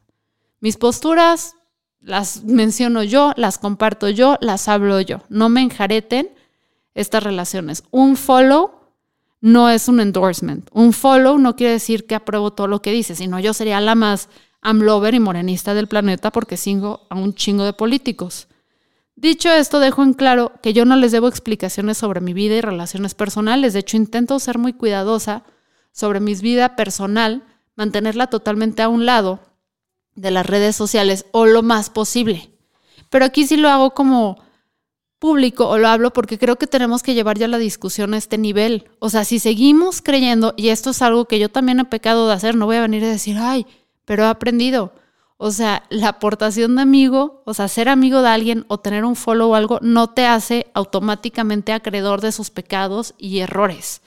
Mis 0.60 0.78
posturas 0.78 1.56
las 2.00 2.44
menciono 2.46 3.04
yo, 3.04 3.34
las 3.36 3.58
comparto 3.58 4.10
yo, 4.10 4.38
las 4.40 4.68
hablo 4.70 5.02
yo. 5.02 5.22
No 5.30 5.50
me 5.50 5.62
enjareten 5.62 6.30
estas 6.96 7.22
relaciones. 7.22 7.84
Un 7.92 8.16
follow 8.16 8.77
no 9.42 9.70
es 9.70 9.88
un 9.88 10.00
endorsement. 10.00 10.70
Un 10.72 10.94
follow 10.94 11.38
no 11.38 11.56
quiere 11.56 11.74
decir 11.74 12.06
que 12.06 12.16
apruebo 12.16 12.52
todo 12.52 12.68
lo 12.68 12.82
que 12.82 12.92
dice, 12.92 13.16
sino 13.16 13.40
yo 13.40 13.54
sería 13.54 13.82
la 13.82 13.96
más 13.96 14.30
amlover 14.62 15.14
y 15.14 15.20
morenista 15.20 15.74
del 15.74 15.88
planeta 15.88 16.32
porque 16.32 16.58
sigo 16.58 17.08
a 17.10 17.16
un 17.16 17.34
chingo 17.34 17.64
de 17.64 17.74
políticos. 17.74 18.48
Dicho 19.16 19.50
esto, 19.50 19.80
dejo 19.80 20.04
en 20.04 20.14
claro 20.14 20.52
que 20.62 20.74
yo 20.74 20.86
no 20.86 20.96
les 20.96 21.12
debo 21.12 21.28
explicaciones 21.28 21.98
sobre 21.98 22.22
mi 22.22 22.34
vida 22.34 22.56
y 22.56 22.62
relaciones 22.62 23.16
personales. 23.16 23.74
De 23.74 23.80
hecho, 23.80 23.98
intento 23.98 24.40
ser 24.40 24.58
muy 24.60 24.74
cuidadosa 24.74 25.44
sobre 25.92 26.20
mi 26.20 26.36
vida 26.36 26.76
personal, 26.76 27.44
mantenerla 27.76 28.28
totalmente 28.28 28.84
a 28.84 28.90
un 28.90 29.08
lado 29.08 29.40
de 30.14 30.32
las 30.32 30.46
redes 30.46 30.76
sociales 30.76 31.26
o 31.32 31.46
lo 31.46 31.64
más 31.64 31.90
posible. 31.90 32.52
Pero 33.10 33.26
aquí 33.26 33.48
sí 33.48 33.58
lo 33.58 33.70
hago 33.70 33.96
como 33.96 34.38
público 35.20 35.68
o 35.68 35.78
lo 35.78 35.88
hablo 35.88 36.14
porque 36.14 36.38
creo 36.38 36.58
que 36.58 36.68
tenemos 36.68 37.04
que 37.04 37.14
llevar 37.14 37.38
ya 37.38 37.48
la 37.48 37.58
discusión 37.58 38.14
a 38.14 38.18
este 38.18 38.38
nivel. 38.38 38.90
O 39.00 39.10
sea, 39.10 39.26
si 39.26 39.40
seguimos 39.40 40.02
creyendo, 40.02 40.54
y 40.58 40.70
esto 40.70 40.92
es 40.92 41.02
algo 41.02 41.26
que 41.26 41.40
yo 41.40 41.50
también 41.50 41.80
he 41.80 41.86
pecado 41.86 42.28
de 42.28 42.34
hacer, 42.34 42.56
no 42.56 42.66
voy 42.66 42.78
a 42.78 42.82
venir 42.82 43.04
a 43.04 43.10
decir, 43.10 43.38
ay, 43.40 43.66
pero 44.06 44.24
he 44.24 44.28
aprendido. 44.28 44.94
O 45.38 45.52
sea, 45.52 45.84
la 45.90 46.10
aportación 46.10 46.76
de 46.76 46.82
amigo, 46.82 47.44
o 47.46 47.54
sea, 47.54 47.68
ser 47.68 47.90
amigo 47.90 48.22
de 48.22 48.30
alguien 48.30 48.66
o 48.70 48.80
tener 48.80 49.06
un 49.06 49.16
follow 49.16 49.52
o 49.52 49.56
algo, 49.56 49.80
no 49.82 50.08
te 50.10 50.26
hace 50.26 50.68
automáticamente 50.74 51.74
acreedor 51.74 52.22
de 52.22 52.32
sus 52.32 52.50
pecados 52.50 53.14
y 53.20 53.40
errores. 53.40 54.02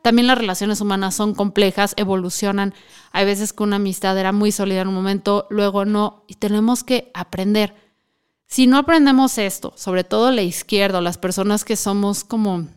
También 0.00 0.26
las 0.26 0.38
relaciones 0.38 0.80
humanas 0.80 1.14
son 1.14 1.34
complejas, 1.34 1.94
evolucionan. 1.96 2.74
Hay 3.12 3.24
veces 3.24 3.52
que 3.52 3.62
una 3.62 3.76
amistad 3.76 4.18
era 4.18 4.32
muy 4.32 4.50
sólida 4.50 4.80
en 4.80 4.88
un 4.88 4.94
momento, 4.94 5.46
luego 5.50 5.84
no, 5.84 6.24
y 6.26 6.34
tenemos 6.34 6.82
que 6.82 7.10
aprender. 7.14 7.74
Si 8.52 8.66
no 8.66 8.76
aprendemos 8.76 9.38
esto, 9.38 9.72
sobre 9.76 10.04
todo 10.04 10.30
la 10.30 10.42
izquierda 10.42 11.00
las 11.00 11.16
personas 11.16 11.64
que 11.64 11.74
somos 11.74 12.22
como 12.22 12.68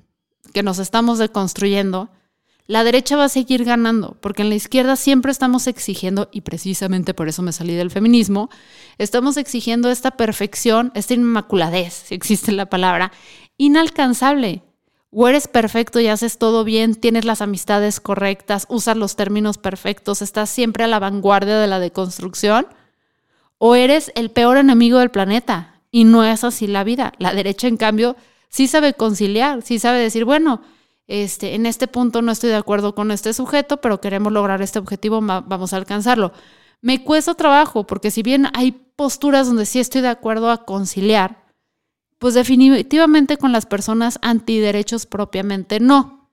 que 0.54 0.64
nos 0.64 0.80
estamos 0.80 1.20
deconstruyendo, 1.20 2.08
la 2.66 2.86
derecha 2.86 3.18
va 3.18 3.26
a 3.26 3.30
seguir 3.30 3.66
ganando, 3.66 4.16
porque 4.22 4.44
en 4.44 4.48
la 4.48 4.56
izquierda 4.56 4.96
siempre 4.96 5.34
estamos 5.34 5.68
exigiendo, 5.68 6.30
y 6.32 6.42
precisamente 6.42 7.14
por 7.14 7.28
eso 7.28 7.42
me 7.42 7.52
salí 7.52 7.76
del 7.76 7.92
feminismo, 7.92 8.50
estamos 9.00 9.36
exigiendo 9.36 9.92
esta 9.92 10.12
perfección, 10.12 10.94
esta 10.96 11.14
inmaculadez, 11.14 12.06
si 12.06 12.16
existe 12.16 12.54
la 12.54 12.68
palabra, 12.68 13.12
inalcanzable. 13.58 14.64
O 15.12 15.28
eres 15.28 15.50
perfecto 15.50 16.00
y 16.00 16.08
haces 16.08 16.38
todo 16.38 16.64
bien, 16.64 16.96
tienes 16.96 17.26
las 17.26 17.42
amistades 17.42 18.00
correctas, 18.00 18.66
usas 18.70 18.96
los 18.96 19.18
términos 19.18 19.58
perfectos, 19.58 20.22
estás 20.22 20.50
siempre 20.50 20.86
a 20.86 20.88
la 20.88 21.00
vanguardia 21.00 21.60
de 21.60 21.68
la 21.68 21.80
deconstrucción, 21.80 22.66
o 23.58 23.76
eres 23.76 24.12
el 24.16 24.32
peor 24.32 24.58
enemigo 24.58 25.00
del 25.00 25.12
planeta. 25.12 25.82
Y 25.92 26.04
no 26.04 26.24
es 26.24 26.44
así 26.44 26.68
la 26.68 26.84
vida. 26.84 27.14
La 27.20 27.34
derecha, 27.34 27.68
en 27.68 27.78
cambio, 27.78 28.16
sí 28.50 28.68
sabe 28.68 28.94
conciliar, 28.94 29.62
sí 29.62 29.80
sabe 29.80 30.00
decir, 30.00 30.26
bueno, 30.26 30.62
este, 31.08 31.56
en 31.56 31.66
este 31.66 31.88
punto 31.88 32.22
no 32.22 32.32
estoy 32.32 32.50
de 32.50 32.58
acuerdo 32.58 32.96
con 32.96 33.12
este 33.12 33.34
sujeto, 33.34 33.78
pero 33.78 34.02
queremos 34.02 34.34
lograr 34.34 34.62
este 34.62 34.80
objetivo, 34.80 35.22
vamos 35.22 35.74
a 35.74 35.78
alcanzarlo. 35.78 36.34
Me 36.82 37.04
cuesta 37.04 37.34
trabajo, 37.36 37.88
porque 37.88 38.12
si 38.12 38.24
bien 38.24 38.48
hay 38.54 38.72
posturas 38.72 39.48
donde 39.48 39.66
sí 39.66 39.80
estoy 39.80 40.02
de 40.02 40.10
acuerdo 40.10 40.52
a 40.52 40.66
conciliar, 40.66 41.46
pues 42.20 42.34
definitivamente 42.34 43.38
con 43.38 43.52
las 43.52 43.66
personas 43.66 44.20
antiderechos 44.22 45.06
propiamente 45.06 45.80
no 45.80 46.25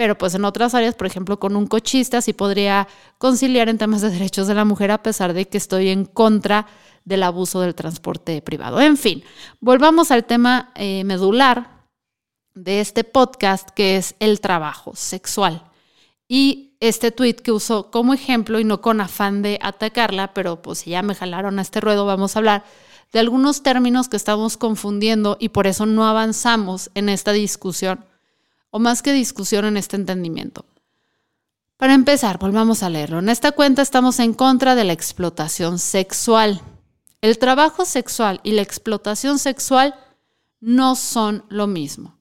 pero 0.00 0.16
pues 0.16 0.34
en 0.34 0.46
otras 0.46 0.74
áreas, 0.74 0.94
por 0.94 1.06
ejemplo, 1.06 1.38
con 1.38 1.56
un 1.56 1.66
cochista 1.66 2.22
sí 2.22 2.32
podría 2.32 2.88
conciliar 3.18 3.68
en 3.68 3.76
temas 3.76 4.00
de 4.00 4.08
derechos 4.08 4.46
de 4.46 4.54
la 4.54 4.64
mujer 4.64 4.92
a 4.92 5.02
pesar 5.02 5.34
de 5.34 5.46
que 5.46 5.58
estoy 5.58 5.90
en 5.90 6.06
contra 6.06 6.66
del 7.04 7.22
abuso 7.22 7.60
del 7.60 7.74
transporte 7.74 8.40
privado. 8.40 8.80
En 8.80 8.96
fin, 8.96 9.22
volvamos 9.60 10.10
al 10.10 10.24
tema 10.24 10.72
eh, 10.74 11.04
medular 11.04 11.84
de 12.54 12.80
este 12.80 13.04
podcast, 13.04 13.68
que 13.72 13.98
es 13.98 14.14
el 14.20 14.40
trabajo 14.40 14.96
sexual. 14.96 15.64
Y 16.26 16.78
este 16.80 17.10
tweet 17.10 17.34
que 17.34 17.52
uso 17.52 17.90
como 17.90 18.14
ejemplo 18.14 18.58
y 18.58 18.64
no 18.64 18.80
con 18.80 19.02
afán 19.02 19.42
de 19.42 19.58
atacarla, 19.60 20.32
pero 20.32 20.62
pues 20.62 20.78
si 20.78 20.92
ya 20.92 21.02
me 21.02 21.14
jalaron 21.14 21.58
a 21.58 21.62
este 21.62 21.82
ruedo, 21.82 22.06
vamos 22.06 22.34
a 22.34 22.38
hablar 22.38 22.64
de 23.12 23.18
algunos 23.18 23.62
términos 23.62 24.08
que 24.08 24.16
estamos 24.16 24.56
confundiendo 24.56 25.36
y 25.38 25.50
por 25.50 25.66
eso 25.66 25.84
no 25.84 26.06
avanzamos 26.06 26.90
en 26.94 27.10
esta 27.10 27.32
discusión 27.32 28.06
o 28.70 28.78
más 28.78 29.02
que 29.02 29.12
discusión 29.12 29.64
en 29.64 29.76
este 29.76 29.96
entendimiento. 29.96 30.64
Para 31.76 31.94
empezar, 31.94 32.38
volvamos 32.38 32.82
a 32.82 32.90
leerlo. 32.90 33.20
En 33.20 33.28
esta 33.28 33.52
cuenta 33.52 33.82
estamos 33.82 34.18
en 34.18 34.34
contra 34.34 34.74
de 34.74 34.84
la 34.84 34.92
explotación 34.92 35.78
sexual. 35.78 36.60
El 37.22 37.38
trabajo 37.38 37.84
sexual 37.84 38.40
y 38.42 38.52
la 38.52 38.62
explotación 38.62 39.38
sexual 39.38 39.94
no 40.60 40.94
son 40.94 41.44
lo 41.48 41.66
mismo. 41.66 42.18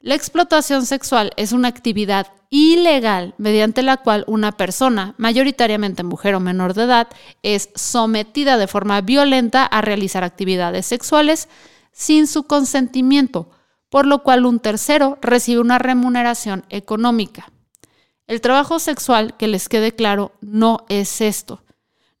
La 0.00 0.14
explotación 0.14 0.86
sexual 0.86 1.32
es 1.36 1.52
una 1.52 1.68
actividad 1.68 2.28
ilegal 2.50 3.34
mediante 3.36 3.82
la 3.82 3.96
cual 3.96 4.24
una 4.26 4.52
persona, 4.52 5.14
mayoritariamente 5.18 6.02
mujer 6.02 6.34
o 6.34 6.40
menor 6.40 6.74
de 6.74 6.84
edad, 6.84 7.08
es 7.42 7.70
sometida 7.74 8.58
de 8.58 8.68
forma 8.68 9.00
violenta 9.00 9.64
a 9.64 9.80
realizar 9.80 10.22
actividades 10.22 10.86
sexuales 10.86 11.48
sin 11.92 12.26
su 12.26 12.44
consentimiento 12.44 13.50
por 13.88 14.06
lo 14.06 14.22
cual 14.22 14.46
un 14.46 14.60
tercero 14.60 15.18
recibe 15.20 15.60
una 15.60 15.78
remuneración 15.78 16.64
económica. 16.68 17.50
El 18.26 18.40
trabajo 18.40 18.78
sexual, 18.78 19.36
que 19.36 19.48
les 19.48 19.68
quede 19.68 19.94
claro, 19.94 20.32
no 20.40 20.84
es 20.88 21.20
esto. 21.20 21.62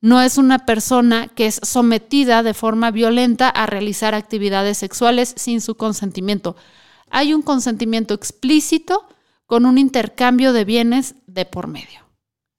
No 0.00 0.22
es 0.22 0.38
una 0.38 0.60
persona 0.60 1.28
que 1.28 1.46
es 1.46 1.60
sometida 1.62 2.42
de 2.42 2.54
forma 2.54 2.90
violenta 2.90 3.48
a 3.48 3.66
realizar 3.66 4.14
actividades 4.14 4.78
sexuales 4.78 5.34
sin 5.36 5.60
su 5.60 5.76
consentimiento. 5.76 6.56
Hay 7.10 7.34
un 7.34 7.42
consentimiento 7.42 8.14
explícito 8.14 9.06
con 9.46 9.66
un 9.66 9.76
intercambio 9.76 10.52
de 10.52 10.64
bienes 10.64 11.14
de 11.26 11.44
por 11.44 11.66
medio. 11.66 12.06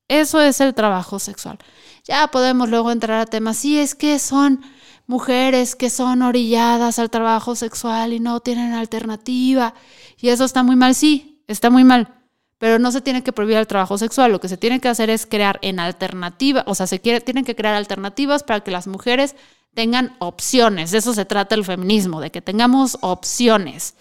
Eso 0.09 0.41
es 0.41 0.59
el 0.59 0.73
trabajo 0.73 1.19
sexual. 1.19 1.59
Ya 2.03 2.27
podemos 2.29 2.69
luego 2.69 2.91
entrar 2.91 3.19
a 3.19 3.25
temas, 3.25 3.57
sí, 3.57 3.79
es 3.79 3.95
que 3.95 4.19
son 4.19 4.61
mujeres 5.09 5.75
que 5.75 5.89
son 5.89 6.21
orilladas 6.21 6.99
al 6.99 7.09
trabajo 7.09 7.55
sexual 7.55 8.13
y 8.13 8.19
no 8.19 8.41
tienen 8.41 8.73
alternativa. 8.73 9.73
Y 10.21 10.29
eso 10.29 10.45
está 10.45 10.61
muy 10.61 10.75
mal, 10.75 10.93
sí, 10.93 11.43
está 11.47 11.71
muy 11.71 11.83
mal. 11.83 12.13
pero 12.59 12.77
no 12.77 12.91
se 12.91 13.01
tiene 13.01 13.23
que 13.23 13.31
prohibir 13.31 13.57
el 13.57 13.65
trabajo 13.67 13.97
sexual. 13.97 14.31
Lo 14.31 14.39
que 14.39 14.49
se 14.49 14.57
tiene 14.57 14.79
que 14.79 14.87
hacer 14.87 15.09
es 15.09 15.25
crear 15.25 15.57
en 15.63 15.79
alternativa, 15.79 16.63
o 16.67 16.75
sea, 16.75 16.85
se 16.87 16.99
quiere, 16.99 17.21
tienen 17.21 17.43
que 17.43 17.55
crear 17.55 17.73
alternativas 17.73 18.43
para 18.43 18.59
que 18.59 18.69
las 18.69 18.85
mujeres 18.85 19.35
tengan 19.73 20.15
opciones. 20.19 20.91
De 20.91 20.99
eso 20.99 21.13
se 21.15 21.25
trata 21.25 21.55
el 21.55 21.65
feminismo, 21.65 22.21
de 22.21 22.29
que 22.29 22.41
tengamos 22.41 22.97
opciones. 23.01 23.95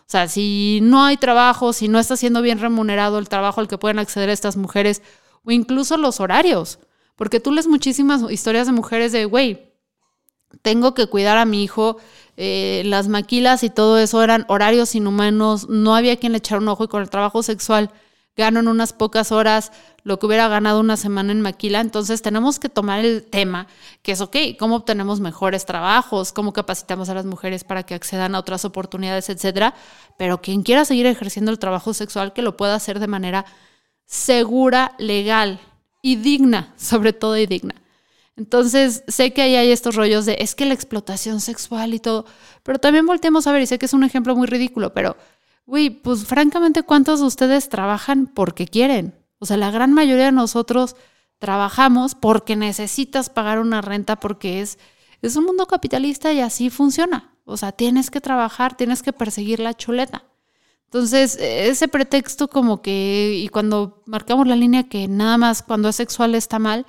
O 0.00 0.10
sea, 0.10 0.28
si 0.28 0.80
no 0.82 1.04
hay 1.04 1.18
trabajo, 1.18 1.74
si 1.74 1.88
no 1.88 1.98
está 1.98 2.16
siendo 2.16 2.40
bien 2.40 2.58
remunerado 2.58 3.18
el 3.18 3.28
trabajo 3.28 3.60
al 3.60 3.68
que 3.68 3.78
pueden 3.78 3.98
acceder 3.98 4.30
estas 4.30 4.56
mujeres, 4.56 5.02
o 5.44 5.50
incluso 5.50 5.98
los 5.98 6.20
horarios, 6.20 6.78
porque 7.16 7.40
tú 7.40 7.52
lees 7.52 7.66
muchísimas 7.66 8.22
historias 8.30 8.66
de 8.66 8.72
mujeres 8.72 9.12
de, 9.12 9.26
güey, 9.26 9.73
tengo 10.62 10.94
que 10.94 11.06
cuidar 11.06 11.38
a 11.38 11.44
mi 11.44 11.62
hijo, 11.62 11.96
eh, 12.36 12.82
las 12.86 13.08
maquilas 13.08 13.62
y 13.62 13.70
todo 13.70 13.98
eso 13.98 14.22
eran 14.22 14.44
horarios 14.48 14.94
inhumanos, 14.94 15.68
no 15.68 15.94
había 15.94 16.16
quien 16.16 16.32
le 16.32 16.38
echara 16.38 16.60
un 16.60 16.68
ojo 16.68 16.84
y 16.84 16.88
con 16.88 17.02
el 17.02 17.10
trabajo 17.10 17.42
sexual 17.42 17.90
gano 18.36 18.60
en 18.60 18.68
unas 18.68 18.92
pocas 18.92 19.32
horas 19.32 19.72
lo 20.02 20.18
que 20.18 20.26
hubiera 20.26 20.48
ganado 20.48 20.80
una 20.80 20.96
semana 20.96 21.32
en 21.32 21.40
maquila. 21.40 21.80
Entonces 21.80 22.20
tenemos 22.20 22.58
que 22.58 22.68
tomar 22.68 23.00
el 23.00 23.22
tema, 23.22 23.66
que 24.02 24.12
es, 24.12 24.20
ok, 24.20 24.36
¿cómo 24.58 24.76
obtenemos 24.76 25.20
mejores 25.20 25.64
trabajos? 25.64 26.32
¿Cómo 26.32 26.52
capacitamos 26.52 27.08
a 27.08 27.14
las 27.14 27.26
mujeres 27.26 27.64
para 27.64 27.84
que 27.84 27.94
accedan 27.94 28.34
a 28.34 28.40
otras 28.40 28.64
oportunidades, 28.64 29.28
etcétera? 29.28 29.74
Pero 30.18 30.40
quien 30.40 30.62
quiera 30.62 30.84
seguir 30.84 31.06
ejerciendo 31.06 31.50
el 31.50 31.58
trabajo 31.58 31.94
sexual, 31.94 32.32
que 32.32 32.42
lo 32.42 32.56
pueda 32.56 32.74
hacer 32.74 32.98
de 32.98 33.06
manera 33.06 33.46
segura, 34.04 34.94
legal 34.98 35.60
y 36.02 36.16
digna, 36.16 36.74
sobre 36.76 37.12
todo 37.12 37.38
y 37.38 37.46
digna. 37.46 37.74
Entonces, 38.36 39.04
sé 39.06 39.32
que 39.32 39.42
ahí 39.42 39.56
hay 39.56 39.70
estos 39.70 39.94
rollos 39.94 40.26
de, 40.26 40.36
es 40.40 40.54
que 40.54 40.64
la 40.64 40.74
explotación 40.74 41.40
sexual 41.40 41.94
y 41.94 42.00
todo, 42.00 42.26
pero 42.62 42.78
también 42.78 43.06
volteemos 43.06 43.46
a 43.46 43.52
ver, 43.52 43.62
y 43.62 43.66
sé 43.66 43.78
que 43.78 43.86
es 43.86 43.92
un 43.92 44.04
ejemplo 44.04 44.34
muy 44.34 44.46
ridículo, 44.46 44.92
pero 44.92 45.16
Güey, 45.66 45.90
pues 45.90 46.26
francamente, 46.26 46.82
¿cuántos 46.82 47.20
de 47.20 47.26
ustedes 47.26 47.68
trabajan 47.70 48.26
porque 48.26 48.66
quieren? 48.66 49.14
O 49.38 49.46
sea, 49.46 49.56
la 49.56 49.70
gran 49.70 49.92
mayoría 49.94 50.26
de 50.26 50.32
nosotros 50.32 50.94
trabajamos 51.38 52.14
porque 52.14 52.54
necesitas 52.54 53.30
pagar 53.30 53.58
una 53.58 53.80
renta 53.80 54.16
porque 54.16 54.60
es, 54.60 54.78
es 55.22 55.36
un 55.36 55.44
mundo 55.44 55.66
capitalista 55.66 56.32
y 56.32 56.40
así 56.40 56.68
funciona. 56.68 57.34
O 57.44 57.56
sea, 57.56 57.72
tienes 57.72 58.10
que 58.10 58.20
trabajar, 58.20 58.76
tienes 58.76 59.02
que 59.02 59.12
perseguir 59.12 59.60
la 59.60 59.74
chuleta. 59.74 60.24
Entonces, 60.84 61.36
ese 61.40 61.88
pretexto 61.88 62.48
como 62.48 62.82
que, 62.82 63.40
y 63.42 63.48
cuando 63.48 64.02
marcamos 64.06 64.46
la 64.46 64.56
línea 64.56 64.88
que 64.88 65.08
nada 65.08 65.38
más 65.38 65.62
cuando 65.62 65.88
es 65.88 65.96
sexual 65.96 66.34
está 66.34 66.58
mal, 66.58 66.86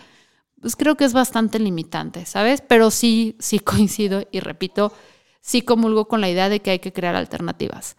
pues 0.66 0.76
creo 0.76 0.98
que 0.98 1.06
es 1.06 1.14
bastante 1.14 1.60
limitante, 1.60 2.26
¿sabes? 2.26 2.64
Pero 2.68 2.90
sí, 2.90 3.36
sí 3.38 3.60
coincido 3.64 4.24
y 4.32 4.40
repito, 4.40 4.92
sí 5.40 5.62
comulgo 5.62 6.08
con 6.08 6.22
la 6.22 6.28
idea 6.28 6.50
de 6.50 6.60
que 6.60 6.72
hay 6.72 6.80
que 6.80 6.92
crear 6.92 7.16
alternativas. 7.16 7.98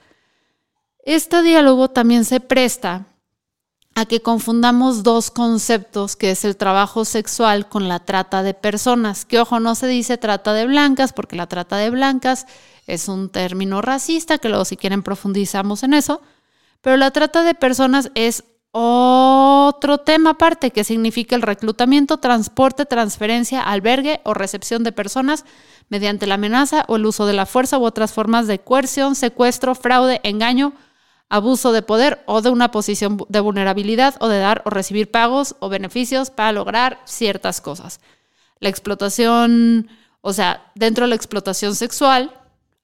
Este 1.05 1.43
diálogo 1.43 1.91
también 1.91 2.25
se 2.25 2.41
presta 2.41 3.07
a 3.95 4.05
que 4.07 4.21
confundamos 4.21 5.05
dos 5.05 5.31
conceptos, 5.31 6.17
que 6.17 6.33
es 6.33 6.45
el 6.45 6.57
trabajo 6.57 7.05
sexual 7.05 7.69
con 7.69 7.87
la 7.87 8.01
trata 8.01 8.43
de 8.43 8.53
personas, 8.53 9.25
que 9.25 9.39
ojo, 9.39 9.61
no 9.61 9.77
se 9.77 9.87
dice 9.87 10.19
trata 10.19 10.53
de 10.53 10.67
blancas, 10.67 11.13
porque 11.13 11.37
la 11.37 11.47
trata 11.47 11.77
de 11.77 11.91
blancas 11.91 12.49
es 12.89 13.07
un 13.07 13.29
término 13.29 13.81
racista, 13.81 14.39
que 14.39 14.49
luego 14.49 14.65
si 14.65 14.77
quieren 14.77 15.05
profundizamos 15.05 15.85
en 15.85 15.95
eso, 15.95 16.21
pero 16.81 16.97
la 16.97 17.13
trata 17.13 17.45
de 17.45 17.55
personas 17.55 18.11
es 18.17 18.43
otro 18.79 19.97
tema 19.99 20.31
aparte, 20.31 20.71
que 20.71 20.85
significa 20.85 21.35
el 21.35 21.41
reclutamiento, 21.41 22.19
transporte, 22.19 22.85
transferencia, 22.85 23.63
albergue 23.63 24.21
o 24.25 24.35
recepción 24.35 24.85
de 24.85 24.93
personas 24.93 25.47
mediante 25.89 26.27
la 26.27 26.35
amenaza 26.35 26.85
o 26.87 26.97
el 26.97 27.07
uso 27.07 27.25
de 27.25 27.33
la 27.33 27.47
fuerza 27.47 27.79
u 27.79 27.85
otras 27.85 28.13
formas 28.13 28.47
de 28.47 28.59
coerción, 28.59 29.15
secuestro, 29.15 29.75
fraude, 29.75 30.21
engaño, 30.25 30.75
abuso 31.31 31.73
de 31.73 31.81
poder 31.81 32.23
o 32.27 32.43
de 32.43 32.51
una 32.51 32.71
posición 32.71 33.17
de 33.31 33.41
vulnerabilidad 33.41 34.17
o 34.21 34.29
de 34.29 34.41
dar 34.41 34.61
o 34.67 34.71
recibir 34.71 35.11
pagos 35.11 35.57
o 35.61 35.71
beneficios 35.71 36.29
para 36.29 36.53
lograr 36.53 37.01
ciertas 37.07 37.63
cosas. 37.63 38.01
La 38.61 38.69
explotación, 38.69 39.89
o 40.21 40.35
sea, 40.35 40.71
dentro 40.75 41.07
de 41.07 41.09
la 41.09 41.17
explotación 41.17 41.75
sexual 41.75 42.31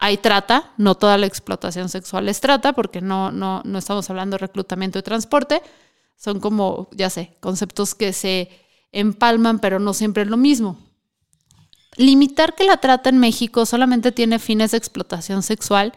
hay 0.02 0.16
trata, 0.16 0.72
no 0.78 0.96
toda 0.96 1.16
la 1.16 1.26
explotación 1.26 1.88
sexual 1.88 2.28
es 2.28 2.40
trata, 2.40 2.72
porque 2.72 3.00
no, 3.00 3.30
no, 3.30 3.62
no 3.64 3.78
estamos 3.78 4.10
hablando 4.10 4.34
de 4.34 4.38
reclutamiento 4.38 4.98
y 4.98 5.02
transporte, 5.02 5.62
son 6.16 6.40
como, 6.40 6.88
ya 6.90 7.08
sé, 7.08 7.36
conceptos 7.38 7.94
que 7.94 8.12
se 8.12 8.50
empalman, 8.90 9.60
pero 9.60 9.78
no 9.78 9.94
siempre 9.94 10.24
es 10.24 10.28
lo 10.28 10.36
mismo. 10.36 10.76
Limitar 11.96 12.56
que 12.56 12.64
la 12.64 12.78
trata 12.78 13.10
en 13.10 13.18
México 13.18 13.64
solamente 13.64 14.10
tiene 14.10 14.40
fines 14.40 14.72
de 14.72 14.78
explotación 14.78 15.44
sexual 15.44 15.92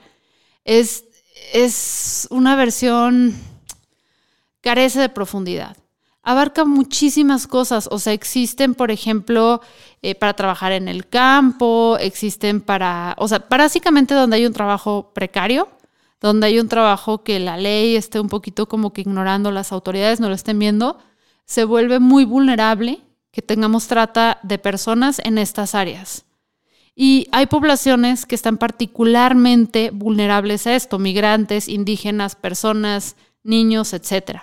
es 0.66 1.06
es 1.54 2.28
una 2.32 2.56
versión, 2.56 3.36
carece 4.62 5.00
de 5.00 5.10
profundidad. 5.10 5.78
Abarca 6.28 6.66
muchísimas 6.66 7.46
cosas, 7.46 7.88
o 7.92 8.00
sea, 8.00 8.12
existen, 8.12 8.74
por 8.74 8.90
ejemplo, 8.90 9.62
eh, 10.02 10.16
para 10.16 10.34
trabajar 10.34 10.72
en 10.72 10.88
el 10.88 11.08
campo, 11.08 11.98
existen 12.00 12.62
para, 12.62 13.16
o 13.20 13.28
sea, 13.28 13.46
básicamente 13.48 14.16
donde 14.16 14.38
hay 14.38 14.48
un 14.48 14.54
trabajo 14.54 15.12
precario, 15.14 15.70
donde 16.20 16.48
hay 16.48 16.60
un 16.60 16.68
trabajo 16.68 17.24
que 17.24 17.40
la 17.40 17.58
ley 17.58 17.96
esté 17.96 18.20
un 18.20 18.30
poquito 18.30 18.68
como 18.68 18.92
que 18.92 19.02
ignorando, 19.02 19.52
las 19.52 19.72
autoridades 19.72 20.20
no 20.20 20.28
lo 20.28 20.34
estén 20.34 20.58
viendo, 20.58 20.98
se 21.46 21.64
vuelve 21.64 22.00
muy 22.00 22.26
vulnerable 22.26 23.02
que 23.32 23.44
tengamos 23.44 23.86
trata 23.86 24.40
de 24.42 24.58
personas 24.58 25.22
en 25.24 25.38
estas 25.38 25.76
áreas. 25.76 26.26
Y 26.96 27.28
hay 27.32 27.46
poblaciones 27.46 28.26
que 28.26 28.34
están 28.34 28.58
particularmente 28.58 29.92
vulnerables 29.92 30.66
a 30.66 30.76
esto, 30.76 30.98
migrantes, 30.98 31.68
indígenas, 31.68 32.36
personas, 32.36 33.16
niños, 33.44 33.94
etc. 33.94 34.40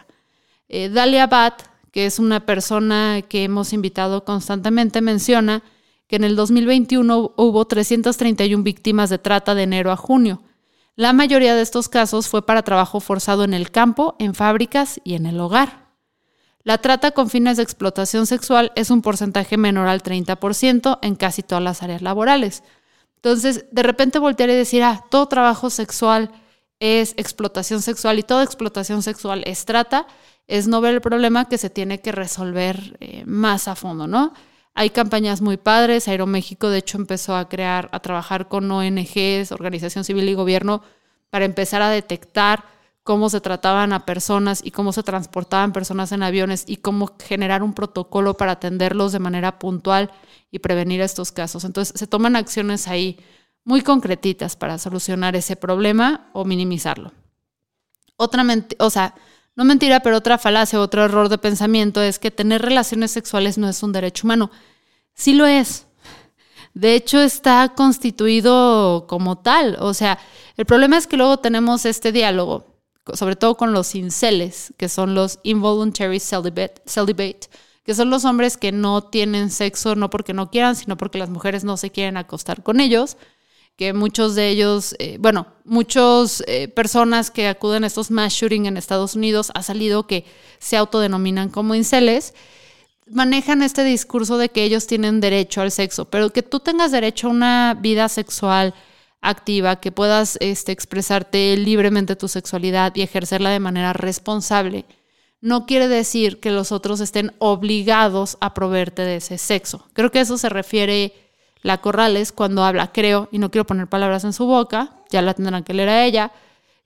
Eh, 0.68 0.88
Dalia 0.88 1.26
Bat, 1.26 1.71
que 1.92 2.07
es 2.07 2.18
una 2.18 2.44
persona 2.44 3.22
que 3.22 3.44
hemos 3.44 3.72
invitado 3.72 4.24
constantemente, 4.24 5.00
menciona 5.00 5.62
que 6.09 6.16
en 6.16 6.24
el 6.24 6.35
2021 6.35 7.35
hubo 7.37 7.64
331 7.66 8.64
víctimas 8.64 9.11
de 9.11 9.18
trata 9.18 9.55
de 9.55 9.62
enero 9.62 9.92
a 9.92 9.96
junio. 9.96 10.42
La 10.96 11.12
mayoría 11.12 11.55
de 11.55 11.62
estos 11.62 11.88
casos 11.88 12.28
fue 12.28 12.44
para 12.44 12.62
trabajo 12.62 13.00
forzado 13.00 13.44
en 13.44 13.55
el 13.55 13.70
campo, 13.70 14.16
en 14.18 14.35
fábricas 14.35 15.00
y 15.05 15.14
en 15.14 15.26
el 15.26 15.38
hogar. 15.38 15.83
La 16.64 16.78
trata 16.78 17.11
con 17.11 17.28
fines 17.28 17.57
de 17.57 17.62
explotación 17.62 18.26
sexual 18.26 18.72
es 18.74 18.90
un 18.90 19.02
porcentaje 19.02 19.57
menor 19.57 19.88
al 19.88 20.02
30% 20.02 20.98
en 21.02 21.14
casi 21.16 21.42
todas 21.42 21.64
las 21.64 21.83
áreas 21.83 22.02
laborales. 22.02 22.62
Entonces, 23.16 23.66
de 23.70 23.83
repente 23.83 24.18
voltear 24.18 24.50
y 24.50 24.55
decir, 24.55 24.83
ah, 24.83 25.05
todo 25.11 25.26
trabajo 25.26 25.70
sexual 25.70 26.31
es 26.78 27.14
explotación 27.16 27.81
sexual 27.81 28.18
y 28.18 28.22
toda 28.22 28.44
explotación 28.44 29.02
sexual 29.02 29.42
es 29.46 29.64
trata, 29.64 30.07
es 30.46 30.66
no 30.68 30.81
ver 30.81 30.94
el 30.94 31.00
problema 31.00 31.48
que 31.48 31.59
se 31.59 31.70
tiene 31.70 32.00
que 32.00 32.12
resolver 32.12 32.96
eh, 33.00 33.24
más 33.26 33.68
a 33.68 33.74
fondo, 33.74 34.07
¿no? 34.07 34.33
Hay 34.74 34.90
campañas 34.90 35.40
muy 35.40 35.57
padres. 35.57 36.09
Aeroméxico, 36.09 36.70
de 36.70 36.78
hecho, 36.78 36.98
empezó 36.98 37.37
a 37.37 37.48
crear, 37.48 37.88
a 37.92 38.00
trabajar 38.00 38.48
con 38.48 38.70
ONGs, 38.70 39.52
organización 39.52 40.05
civil 40.05 40.28
y 40.28 40.35
gobierno, 40.35 40.83
para 41.31 41.44
empezar 41.44 41.83
a 41.83 41.90
detectar 41.90 42.64
cómo 43.02 43.28
se 43.28 43.40
trataban 43.40 43.92
a 43.92 44.07
personas 44.07 44.61
y 44.64 44.70
cómo 44.70 44.92
se 44.92 45.02
transportaban 45.02 45.72
personas 45.72 46.12
en 46.12 46.22
aviones 46.22 46.64
y 46.66 46.76
cómo 46.76 47.16
generar 47.22 47.62
un 47.62 47.74
protocolo 47.74 48.37
para 48.37 48.52
atenderlos 48.52 49.12
de 49.12 49.18
manera 49.18 49.59
puntual 49.59 50.11
y 50.50 50.61
prevenir 50.61 51.00
estos 51.00 51.33
casos. 51.33 51.64
Entonces, 51.64 51.98
se 51.98 52.07
toman 52.07 52.37
acciones 52.37 52.88
ahí 52.88 53.18
muy 53.64 53.83
concretitas 53.83 54.57
para 54.57 54.78
solucionar 54.78 55.37
ese 55.37 55.57
problema 55.57 56.31
o 56.33 56.44
minimizarlo. 56.44 57.12
Otra 58.16 58.44
o 58.78 58.90
sea, 58.90 59.14
no 59.56 59.64
mentira, 59.64 60.00
pero 60.00 60.16
otra 60.16 60.38
falacia, 60.38 60.80
otro 60.80 61.04
error 61.04 61.28
de 61.28 61.38
pensamiento 61.38 62.00
es 62.00 62.18
que 62.18 62.30
tener 62.30 62.62
relaciones 62.62 63.10
sexuales 63.10 63.58
no 63.58 63.68
es 63.68 63.82
un 63.82 63.92
derecho 63.92 64.26
humano. 64.26 64.50
Sí 65.14 65.34
lo 65.34 65.46
es. 65.46 65.86
De 66.74 66.94
hecho, 66.94 67.20
está 67.20 67.74
constituido 67.76 69.06
como 69.06 69.38
tal. 69.38 69.76
O 69.80 69.92
sea, 69.92 70.18
el 70.56 70.64
problema 70.64 70.96
es 70.96 71.06
que 71.06 71.18
luego 71.18 71.38
tenemos 71.38 71.84
este 71.84 72.12
diálogo 72.12 72.72
sobre 73.14 73.36
todo 73.36 73.56
con 73.56 73.72
los 73.72 73.94
inceles, 73.94 74.72
que 74.76 74.88
son 74.88 75.14
los 75.14 75.40
involuntary 75.42 76.20
celibate, 76.20 77.48
que 77.84 77.94
son 77.94 78.10
los 78.10 78.24
hombres 78.24 78.56
que 78.56 78.70
no 78.70 79.02
tienen 79.02 79.50
sexo 79.50 79.96
no 79.96 80.08
porque 80.08 80.34
no 80.34 80.50
quieran, 80.50 80.76
sino 80.76 80.96
porque 80.96 81.18
las 81.18 81.30
mujeres 81.30 81.64
no 81.64 81.76
se 81.76 81.90
quieren 81.90 82.16
acostar 82.16 82.62
con 82.62 82.80
ellos, 82.80 83.16
que 83.76 83.92
muchos 83.92 84.35
de 84.35 84.48
ellos, 84.48 84.94
eh, 84.98 85.16
bueno, 85.18 85.46
muchas 85.64 86.42
eh, 86.46 86.68
personas 86.68 87.30
que 87.30 87.48
acuden 87.48 87.85
a 87.85 87.87
estos 87.87 88.11
mass 88.11 88.35
shooting 88.35 88.66
en 88.66 88.76
Estados 88.76 89.14
Unidos 89.14 89.50
ha 89.54 89.62
salido 89.62 90.06
que 90.06 90.24
se 90.58 90.76
autodenominan 90.76 91.48
como 91.48 91.74
inceles, 91.74 92.35
manejan 93.11 93.62
este 93.62 93.85
discurso 93.85 94.38
de 94.38 94.50
que 94.50 94.64
ellos 94.64 94.87
tienen 94.87 95.20
derecho 95.20 95.61
al 95.61 95.70
sexo, 95.70 96.04
pero 96.06 96.30
que 96.30 96.42
tú 96.42 96.61
tengas 96.61 96.92
derecho 96.92 97.28
a 97.28 97.30
una 97.30 97.78
vida 97.80 98.08
sexual, 98.08 98.74
activa, 99.20 99.76
que 99.76 99.92
puedas 99.92 100.37
este, 100.40 100.72
expresarte 100.72 101.56
libremente 101.56 102.16
tu 102.16 102.28
sexualidad 102.28 102.94
y 102.96 103.02
ejercerla 103.02 103.50
de 103.50 103.61
manera 103.61 103.92
responsable, 103.92 104.85
no 105.40 105.66
quiere 105.66 105.88
decir 105.88 106.40
que 106.40 106.50
los 106.50 106.72
otros 106.72 107.00
estén 107.00 107.32
obligados 107.38 108.37
a 108.40 108.54
proveerte 108.54 109.02
de 109.02 109.16
ese 109.16 109.38
sexo. 109.38 109.88
Creo 109.92 110.11
que 110.11 110.20
eso 110.20 110.38
se 110.38 110.48
refiere 110.48 111.12
la 111.62 111.81
Corrales 111.81 112.33
cuando 112.33 112.64
habla, 112.64 112.92
creo, 112.92 113.29
y 113.33 113.38
no 113.38 113.51
quiero 113.51 113.66
poner 113.66 113.87
palabras 113.87 114.25
en 114.25 114.33
su 114.33 114.46
boca, 114.46 114.90
ya 115.11 115.22
la 115.22 115.35
tendrán 115.35 115.64
que 115.64 115.75
leer 115.75 115.88
a 115.88 116.05
ella, 116.05 116.33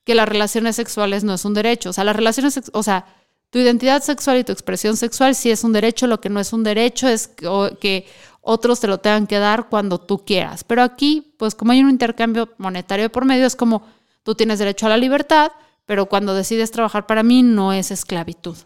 que 0.04 0.14
las 0.14 0.28
relaciones 0.28 0.76
sexuales 0.76 1.24
no 1.24 1.34
es 1.34 1.44
un 1.44 1.54
derecho. 1.54 1.90
O 1.90 1.92
sea, 1.92 2.04
las 2.04 2.14
relaciones, 2.14 2.60
o 2.72 2.82
sea, 2.82 3.06
tu 3.50 3.58
identidad 3.58 4.02
sexual 4.02 4.38
y 4.38 4.44
tu 4.44 4.52
expresión 4.52 4.96
sexual 4.96 5.34
sí 5.34 5.50
es 5.50 5.64
un 5.64 5.72
derecho, 5.72 6.06
lo 6.06 6.20
que 6.20 6.28
no 6.28 6.40
es 6.40 6.52
un 6.52 6.62
derecho 6.62 7.08
es 7.08 7.28
que 7.28 8.06
otros 8.42 8.80
te 8.80 8.86
lo 8.86 8.98
tengan 8.98 9.26
que 9.26 9.38
dar 9.38 9.68
cuando 9.68 9.98
tú 9.98 10.24
quieras. 10.24 10.62
Pero 10.62 10.82
aquí, 10.82 11.34
pues 11.38 11.54
como 11.54 11.72
hay 11.72 11.80
un 11.80 11.90
intercambio 11.90 12.50
monetario 12.58 13.10
por 13.10 13.24
medio, 13.24 13.46
es 13.46 13.56
como 13.56 13.82
tú 14.22 14.34
tienes 14.34 14.58
derecho 14.58 14.86
a 14.86 14.90
la 14.90 14.96
libertad, 14.96 15.52
pero 15.86 16.06
cuando 16.06 16.34
decides 16.34 16.70
trabajar 16.70 17.06
para 17.06 17.22
mí 17.22 17.42
no 17.42 17.72
es 17.72 17.90
esclavitud. 17.90 18.56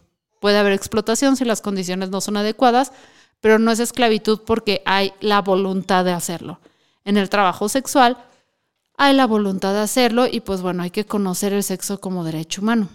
Puede 0.40 0.59
haber 0.59 0.73
explotación 0.73 1.37
si 1.37 1.44
las 1.44 1.61
condiciones 1.61 2.11
no 2.11 2.20
son 2.20 2.37
adecuadas, 2.37 2.92
pero 3.40 3.59
no 3.59 3.70
es 3.70 3.81
esclavitud 3.81 4.40
porque 4.44 4.83
hay 4.85 5.12
la 5.20 5.40
voluntad 5.40 6.05
de 6.05 6.12
hacerlo. 6.12 6.61
En 7.05 7.16
el 7.16 7.29
trabajo 7.29 7.68
sexual 7.68 8.18
hay 8.96 9.14
la 9.14 9.26
voluntad 9.26 9.72
de 9.72 9.81
hacerlo 9.81 10.26
y 10.31 10.40
pues 10.40 10.61
bueno, 10.61 10.83
hay 10.83 10.90
que 10.90 11.07
conocer 11.07 11.53
el 11.53 11.62
sexo 11.62 12.00
como 12.00 12.24
derecho 12.24 12.61
humano. 12.61 12.88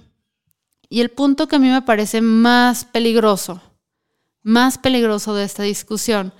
Y 0.87 1.01
el 1.01 1.09
punto 1.09 1.47
que 1.47 1.55
a 1.55 1.59
mí 1.59 1.69
me 1.69 1.81
parece 1.81 2.21
más 2.21 2.85
peligroso, 2.85 3.61
más 4.43 4.77
peligroso 4.77 5.33
de 5.33 5.43
esta 5.43 5.63
discusión 5.63 6.31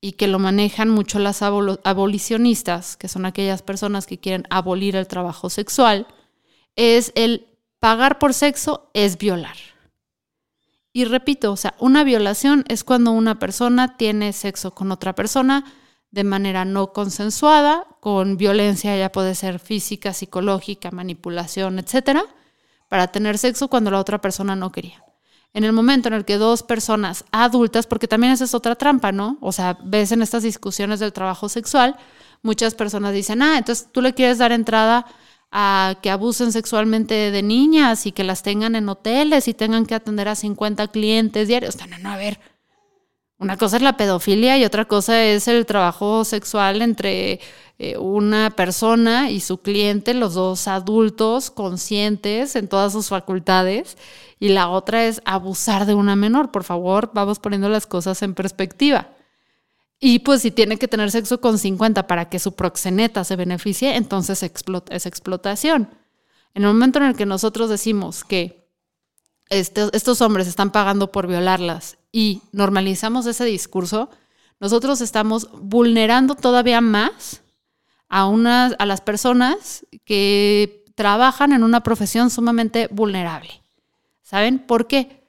y 0.00 0.12
que 0.12 0.26
lo 0.26 0.38
manejan 0.38 0.88
mucho 0.88 1.18
las 1.18 1.42
abolicionistas, 1.42 2.96
que 2.96 3.08
son 3.08 3.26
aquellas 3.26 3.62
personas 3.62 4.06
que 4.06 4.18
quieren 4.18 4.46
abolir 4.50 4.96
el 4.96 5.06
trabajo 5.06 5.50
sexual, 5.50 6.06
es 6.76 7.12
el 7.14 7.46
pagar 7.78 8.18
por 8.18 8.32
sexo 8.32 8.90
es 8.94 9.18
violar. 9.18 9.56
Y 10.96 11.06
repito, 11.06 11.50
o 11.50 11.56
sea, 11.56 11.74
una 11.80 12.04
violación 12.04 12.64
es 12.68 12.84
cuando 12.84 13.10
una 13.10 13.40
persona 13.40 13.96
tiene 13.96 14.32
sexo 14.32 14.76
con 14.76 14.92
otra 14.92 15.12
persona 15.12 15.64
de 16.12 16.22
manera 16.22 16.64
no 16.64 16.92
consensuada, 16.92 17.84
con 17.98 18.36
violencia, 18.36 18.96
ya 18.96 19.10
puede 19.10 19.34
ser 19.34 19.58
física, 19.58 20.12
psicológica, 20.12 20.92
manipulación, 20.92 21.80
etcétera, 21.80 22.24
para 22.88 23.08
tener 23.08 23.38
sexo 23.38 23.66
cuando 23.66 23.90
la 23.90 23.98
otra 23.98 24.20
persona 24.20 24.54
no 24.54 24.70
quería. 24.70 25.04
En 25.52 25.64
el 25.64 25.72
momento 25.72 26.06
en 26.06 26.14
el 26.14 26.24
que 26.24 26.38
dos 26.38 26.62
personas 26.62 27.24
adultas, 27.32 27.88
porque 27.88 28.06
también 28.06 28.32
esa 28.32 28.44
es 28.44 28.54
otra 28.54 28.76
trampa, 28.76 29.10
¿no? 29.10 29.36
O 29.40 29.50
sea, 29.50 29.76
ves 29.82 30.12
en 30.12 30.22
estas 30.22 30.44
discusiones 30.44 31.00
del 31.00 31.12
trabajo 31.12 31.48
sexual, 31.48 31.96
muchas 32.42 32.76
personas 32.76 33.12
dicen, 33.12 33.42
ah, 33.42 33.58
entonces 33.58 33.88
tú 33.90 34.00
le 34.00 34.14
quieres 34.14 34.38
dar 34.38 34.52
entrada 34.52 35.06
a 35.56 35.98
que 36.02 36.10
abusen 36.10 36.50
sexualmente 36.50 37.30
de 37.30 37.42
niñas 37.44 38.06
y 38.06 38.12
que 38.12 38.24
las 38.24 38.42
tengan 38.42 38.74
en 38.74 38.88
hoteles 38.88 39.46
y 39.46 39.54
tengan 39.54 39.86
que 39.86 39.94
atender 39.94 40.26
a 40.26 40.34
50 40.34 40.88
clientes 40.88 41.46
diarios. 41.46 41.76
No, 41.78 41.86
no, 41.86 41.98
no, 42.00 42.10
a 42.10 42.16
ver. 42.16 42.40
Una 43.38 43.56
cosa 43.56 43.76
es 43.76 43.82
la 43.82 43.96
pedofilia 43.96 44.58
y 44.58 44.64
otra 44.64 44.84
cosa 44.86 45.22
es 45.22 45.46
el 45.46 45.64
trabajo 45.64 46.24
sexual 46.24 46.82
entre 46.82 47.38
eh, 47.78 47.96
una 47.98 48.50
persona 48.50 49.30
y 49.30 49.38
su 49.38 49.58
cliente, 49.58 50.12
los 50.12 50.34
dos 50.34 50.66
adultos 50.66 51.52
conscientes 51.52 52.56
en 52.56 52.66
todas 52.66 52.92
sus 52.92 53.08
facultades. 53.08 53.96
Y 54.40 54.48
la 54.48 54.68
otra 54.68 55.04
es 55.04 55.22
abusar 55.24 55.86
de 55.86 55.94
una 55.94 56.16
menor. 56.16 56.50
Por 56.50 56.64
favor, 56.64 57.12
vamos 57.14 57.38
poniendo 57.38 57.68
las 57.68 57.86
cosas 57.86 58.22
en 58.22 58.34
perspectiva. 58.34 59.10
Y 60.06 60.18
pues 60.18 60.42
si 60.42 60.50
tiene 60.50 60.76
que 60.76 60.86
tener 60.86 61.10
sexo 61.10 61.40
con 61.40 61.58
50 61.58 62.06
para 62.06 62.28
que 62.28 62.38
su 62.38 62.54
proxeneta 62.54 63.24
se 63.24 63.36
beneficie, 63.36 63.96
entonces 63.96 64.42
es 64.42 65.06
explotación. 65.06 65.88
En 66.52 66.62
el 66.62 66.68
momento 66.68 66.98
en 66.98 67.06
el 67.06 67.16
que 67.16 67.24
nosotros 67.24 67.70
decimos 67.70 68.22
que 68.22 68.68
este, 69.48 69.88
estos 69.94 70.20
hombres 70.20 70.46
están 70.46 70.72
pagando 70.72 71.10
por 71.10 71.26
violarlas 71.26 71.96
y 72.12 72.42
normalizamos 72.52 73.24
ese 73.24 73.46
discurso, 73.46 74.10
nosotros 74.60 75.00
estamos 75.00 75.48
vulnerando 75.58 76.34
todavía 76.34 76.82
más 76.82 77.40
a, 78.10 78.26
unas, 78.26 78.74
a 78.78 78.84
las 78.84 79.00
personas 79.00 79.86
que 80.04 80.84
trabajan 80.96 81.54
en 81.54 81.64
una 81.64 81.82
profesión 81.82 82.28
sumamente 82.28 82.88
vulnerable. 82.90 83.62
¿Saben 84.20 84.58
por 84.58 84.86
qué? 84.86 85.23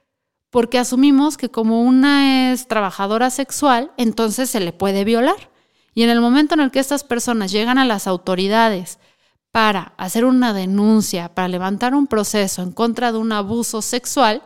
Porque 0.50 0.78
asumimos 0.78 1.36
que 1.36 1.50
como 1.50 1.82
una 1.82 2.52
es 2.52 2.68
trabajadora 2.68 3.30
sexual, 3.30 3.92
entonces 3.96 4.50
se 4.50 4.60
le 4.60 4.72
puede 4.72 5.04
violar. 5.04 5.50
Y 5.94 6.02
en 6.02 6.10
el 6.10 6.20
momento 6.20 6.54
en 6.54 6.60
el 6.60 6.70
que 6.70 6.78
estas 6.78 7.04
personas 7.04 7.50
llegan 7.50 7.78
a 7.78 7.84
las 7.84 8.06
autoridades 8.06 8.98
para 9.50 9.94
hacer 9.96 10.26
una 10.26 10.52
denuncia, 10.52 11.34
para 11.34 11.48
levantar 11.48 11.94
un 11.94 12.06
proceso 12.06 12.62
en 12.62 12.72
contra 12.72 13.12
de 13.12 13.18
un 13.18 13.32
abuso 13.32 13.80
sexual, 13.80 14.42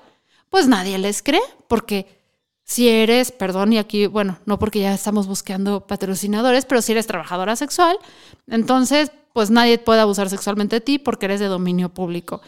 pues 0.49 0.69
nadie 0.69 0.99
les 0.99 1.23
cree, 1.23 1.41
porque 1.67 2.21
si 2.63 2.89
eres, 2.89 3.33
perdón, 3.33 3.73
y 3.73 3.79
aquí, 3.79 4.07
bueno, 4.07 4.39
no 4.47 4.61
porque 4.61 4.79
ya 4.79 4.95
estamos 4.95 5.27
buscando 5.27 5.89
patrocinadores, 5.89 6.65
pero 6.67 6.83
si 6.83 6.93
eres 6.93 7.09
trabajadora 7.09 7.57
sexual, 7.57 7.99
entonces, 8.47 9.11
pues 9.33 9.51
nadie 9.51 9.79
puede 9.79 10.01
abusar 10.01 10.31
sexualmente 10.31 10.77
de 10.77 10.81
ti 10.81 11.01
porque 11.01 11.27
eres 11.27 11.41
de 11.41 11.47
dominio 11.47 11.89
público. 11.89 12.41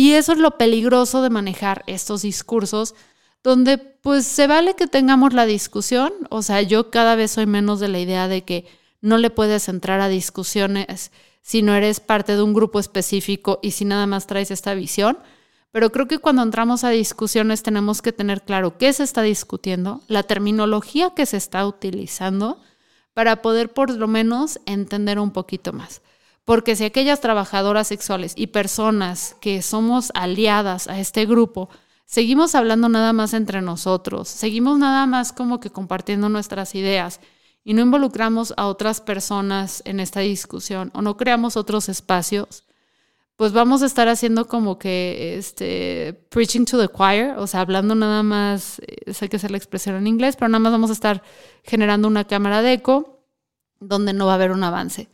Y 0.00 0.14
eso 0.14 0.32
es 0.32 0.38
lo 0.38 0.56
peligroso 0.56 1.20
de 1.20 1.28
manejar 1.28 1.84
estos 1.86 2.22
discursos 2.22 2.94
donde 3.42 3.76
pues 3.76 4.24
se 4.24 4.46
vale 4.46 4.74
que 4.74 4.86
tengamos 4.86 5.34
la 5.34 5.44
discusión, 5.44 6.10
o 6.30 6.40
sea, 6.40 6.62
yo 6.62 6.90
cada 6.90 7.16
vez 7.16 7.32
soy 7.32 7.44
menos 7.44 7.80
de 7.80 7.88
la 7.88 7.98
idea 7.98 8.26
de 8.26 8.42
que 8.42 8.64
no 9.02 9.18
le 9.18 9.28
puedes 9.28 9.68
entrar 9.68 10.00
a 10.00 10.08
discusiones 10.08 11.12
si 11.42 11.60
no 11.60 11.74
eres 11.74 12.00
parte 12.00 12.34
de 12.34 12.40
un 12.40 12.54
grupo 12.54 12.80
específico 12.80 13.58
y 13.60 13.72
si 13.72 13.84
nada 13.84 14.06
más 14.06 14.26
traes 14.26 14.50
esta 14.50 14.72
visión, 14.72 15.18
pero 15.70 15.92
creo 15.92 16.08
que 16.08 16.18
cuando 16.18 16.44
entramos 16.44 16.82
a 16.82 16.88
discusiones 16.88 17.62
tenemos 17.62 18.00
que 18.00 18.14
tener 18.14 18.40
claro 18.40 18.78
qué 18.78 18.94
se 18.94 19.02
está 19.02 19.20
discutiendo, 19.20 20.00
la 20.08 20.22
terminología 20.22 21.10
que 21.14 21.26
se 21.26 21.36
está 21.36 21.66
utilizando, 21.66 22.58
para 23.12 23.42
poder 23.42 23.74
por 23.74 23.90
lo 23.90 24.08
menos 24.08 24.60
entender 24.64 25.18
un 25.18 25.32
poquito 25.32 25.74
más. 25.74 26.00
Porque 26.50 26.74
si 26.74 26.82
aquellas 26.82 27.20
trabajadoras 27.20 27.86
sexuales 27.86 28.32
y 28.34 28.48
personas 28.48 29.36
que 29.40 29.62
somos 29.62 30.10
aliadas 30.14 30.88
a 30.88 30.98
este 30.98 31.24
grupo, 31.24 31.68
seguimos 32.06 32.56
hablando 32.56 32.88
nada 32.88 33.12
más 33.12 33.34
entre 33.34 33.62
nosotros, 33.62 34.26
seguimos 34.26 34.76
nada 34.76 35.06
más 35.06 35.32
como 35.32 35.60
que 35.60 35.70
compartiendo 35.70 36.28
nuestras 36.28 36.74
ideas 36.74 37.20
y 37.62 37.72
no 37.72 37.82
involucramos 37.82 38.52
a 38.56 38.66
otras 38.66 39.00
personas 39.00 39.80
en 39.84 40.00
esta 40.00 40.18
discusión 40.18 40.90
o 40.92 41.02
no 41.02 41.16
creamos 41.16 41.56
otros 41.56 41.88
espacios, 41.88 42.64
pues 43.36 43.52
vamos 43.52 43.84
a 43.84 43.86
estar 43.86 44.08
haciendo 44.08 44.48
como 44.48 44.76
que 44.76 45.36
este 45.38 46.14
preaching 46.30 46.64
to 46.64 46.80
the 46.80 46.92
choir, 46.92 47.34
o 47.38 47.46
sea, 47.46 47.60
hablando 47.60 47.94
nada 47.94 48.24
más, 48.24 48.80
eh, 48.80 49.14
sé 49.14 49.28
que 49.28 49.36
es 49.36 49.48
la 49.48 49.56
expresión 49.56 49.94
en 49.94 50.08
inglés, 50.08 50.34
pero 50.34 50.48
nada 50.48 50.58
más 50.58 50.72
vamos 50.72 50.90
a 50.90 50.94
estar 50.94 51.22
generando 51.62 52.08
una 52.08 52.24
cámara 52.24 52.60
de 52.60 52.72
eco 52.72 53.22
donde 53.78 54.12
no 54.12 54.26
va 54.26 54.32
a 54.32 54.34
haber 54.34 54.50
un 54.50 54.64
avance 54.64 55.08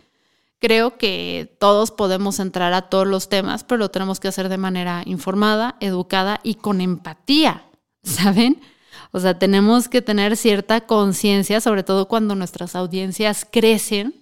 creo 0.59 0.97
que 0.99 1.55
todos 1.59 1.91
podemos 1.91 2.41
entrar 2.41 2.73
a 2.73 2.83
todos 2.83 3.07
los 3.07 3.29
temas, 3.29 3.65
pero 3.65 3.79
lo 3.79 3.91
tenemos 3.91 4.21
que 4.21 4.29
hacer 4.29 4.49
de 4.49 4.59
manera 4.59 5.03
informada, 5.07 5.77
educada 5.81 6.41
y 6.43 6.55
con 6.55 6.81
empatía, 6.81 7.65
¿saben? 8.03 8.61
O 9.13 9.21
sea, 9.21 9.39
tenemos 9.39 9.89
que 9.89 10.03
tener 10.03 10.37
cierta 10.37 10.83
conciencia, 10.83 11.61
sobre 11.61 11.83
todo 11.83 12.09
cuando 12.09 12.35
nuestras 12.35 12.75
audiencias 12.75 13.47
crecen, 13.51 14.15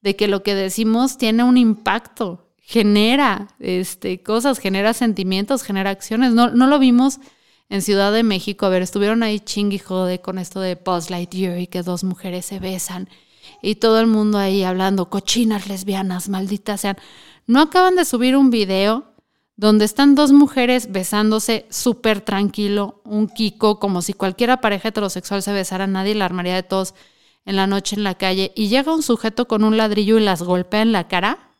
de 0.00 0.16
que 0.16 0.28
lo 0.28 0.42
que 0.42 0.54
decimos 0.54 1.16
tiene 1.16 1.44
un 1.44 1.56
impacto, 1.56 2.48
genera 2.60 3.48
este, 3.60 4.22
cosas, 4.22 4.58
genera 4.58 4.94
sentimientos, 4.94 5.62
genera 5.62 5.90
acciones. 5.90 6.32
No, 6.32 6.50
no 6.50 6.66
lo 6.66 6.78
vimos 6.78 7.20
en 7.68 7.82
Ciudad 7.82 8.12
de 8.12 8.22
México. 8.22 8.66
A 8.66 8.68
ver, 8.68 8.82
estuvieron 8.82 9.22
ahí 9.22 9.38
ching 9.38 9.72
y 9.72 9.78
jode 9.78 10.20
con 10.20 10.38
esto 10.38 10.60
de 10.60 10.74
Buzz 10.74 11.08
y 11.10 11.66
que 11.66 11.82
dos 11.82 12.02
mujeres 12.02 12.46
se 12.46 12.58
besan 12.58 13.08
y 13.60 13.76
todo 13.76 14.00
el 14.00 14.06
mundo 14.06 14.38
ahí 14.38 14.62
hablando, 14.62 15.10
cochinas 15.10 15.68
lesbianas, 15.68 16.28
malditas 16.28 16.80
sean. 16.80 16.96
No 17.46 17.60
acaban 17.60 17.96
de 17.96 18.04
subir 18.04 18.36
un 18.36 18.50
video 18.50 19.12
donde 19.56 19.84
están 19.84 20.14
dos 20.14 20.32
mujeres 20.32 20.90
besándose 20.90 21.66
súper 21.70 22.20
tranquilo, 22.20 23.00
un 23.04 23.28
Kiko, 23.28 23.78
como 23.78 24.02
si 24.02 24.12
cualquiera 24.12 24.60
pareja 24.60 24.88
heterosexual 24.88 25.42
se 25.42 25.52
besara, 25.52 25.86
nadie 25.86 26.14
la 26.14 26.24
armaría 26.24 26.54
de 26.54 26.62
todos 26.62 26.94
en 27.44 27.56
la 27.56 27.66
noche 27.66 27.96
en 27.96 28.04
la 28.04 28.14
calle, 28.14 28.52
y 28.56 28.68
llega 28.68 28.94
un 28.94 29.02
sujeto 29.02 29.46
con 29.46 29.64
un 29.64 29.76
ladrillo 29.76 30.18
y 30.18 30.22
las 30.22 30.42
golpea 30.42 30.82
en 30.82 30.92
la 30.92 31.08
cara 31.08 31.50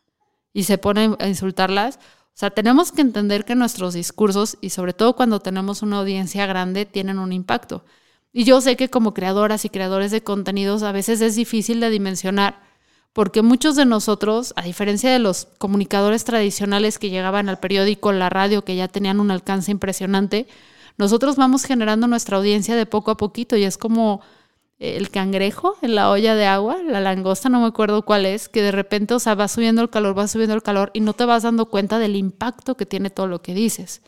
y 0.53 0.63
se 0.63 0.77
pone 0.77 1.15
a 1.19 1.27
insultarlas. 1.27 1.97
O 1.97 2.35
sea, 2.35 2.49
tenemos 2.49 2.91
que 2.91 3.01
entender 3.01 3.45
que 3.45 3.55
nuestros 3.55 3.93
discursos, 3.93 4.57
y 4.61 4.71
sobre 4.71 4.93
todo 4.93 5.15
cuando 5.15 5.39
tenemos 5.39 5.81
una 5.81 5.99
audiencia 5.99 6.45
grande, 6.45 6.85
tienen 6.85 7.19
un 7.19 7.31
impacto. 7.31 7.85
Y 8.33 8.45
yo 8.45 8.59
sé 8.61 8.75
que 8.75 8.89
como 8.89 9.13
creadoras 9.13 9.63
y 9.63 9.69
creadores 9.69 10.11
de 10.11 10.23
contenidos 10.23 10.81
a 10.81 10.91
veces 10.91 11.21
es 11.21 11.35
difícil 11.35 11.79
de 11.79 11.91
dimensionar, 11.91 12.61
porque 13.13 13.43
muchos 13.43 13.75
de 13.75 13.85
nosotros, 13.85 14.53
a 14.55 14.63
diferencia 14.63 15.11
de 15.11 15.19
los 15.19 15.47
comunicadores 15.59 16.23
tradicionales 16.23 16.97
que 16.97 17.11
llegaban 17.11 17.47
al 17.47 17.59
periódico, 17.59 18.11
la 18.11 18.31
radio, 18.31 18.65
que 18.65 18.75
ya 18.75 18.87
tenían 18.87 19.19
un 19.19 19.29
alcance 19.29 19.69
impresionante, 19.69 20.47
nosotros 20.97 21.35
vamos 21.35 21.63
generando 21.63 22.07
nuestra 22.07 22.37
audiencia 22.37 22.75
de 22.75 22.87
poco 22.87 23.11
a 23.11 23.17
poquito 23.17 23.55
y 23.55 23.63
es 23.63 23.77
como 23.77 24.21
el 24.79 25.11
cangrejo 25.11 25.77
en 25.83 25.93
la 25.93 26.09
olla 26.09 26.33
de 26.35 26.47
agua, 26.47 26.81
la 26.83 27.01
langosta, 27.01 27.49
no 27.49 27.61
me 27.61 27.67
acuerdo 27.67 28.03
cuál 28.03 28.25
es, 28.25 28.49
que 28.49 28.63
de 28.63 28.71
repente, 28.71 29.13
o 29.13 29.19
sea, 29.19 29.35
va 29.35 29.47
subiendo 29.47 29.83
el 29.83 29.89
calor, 29.91 30.17
va 30.17 30.27
subiendo 30.27 30.55
el 30.55 30.63
calor 30.63 30.89
y 30.93 31.01
no 31.01 31.13
te 31.13 31.25
vas 31.25 31.43
dando 31.43 31.67
cuenta 31.67 31.99
del 31.99 32.15
impacto 32.15 32.75
que 32.75 32.87
tiene 32.87 33.11
todo 33.11 33.27
lo 33.27 33.43
que 33.43 33.53
dices. 33.53 34.01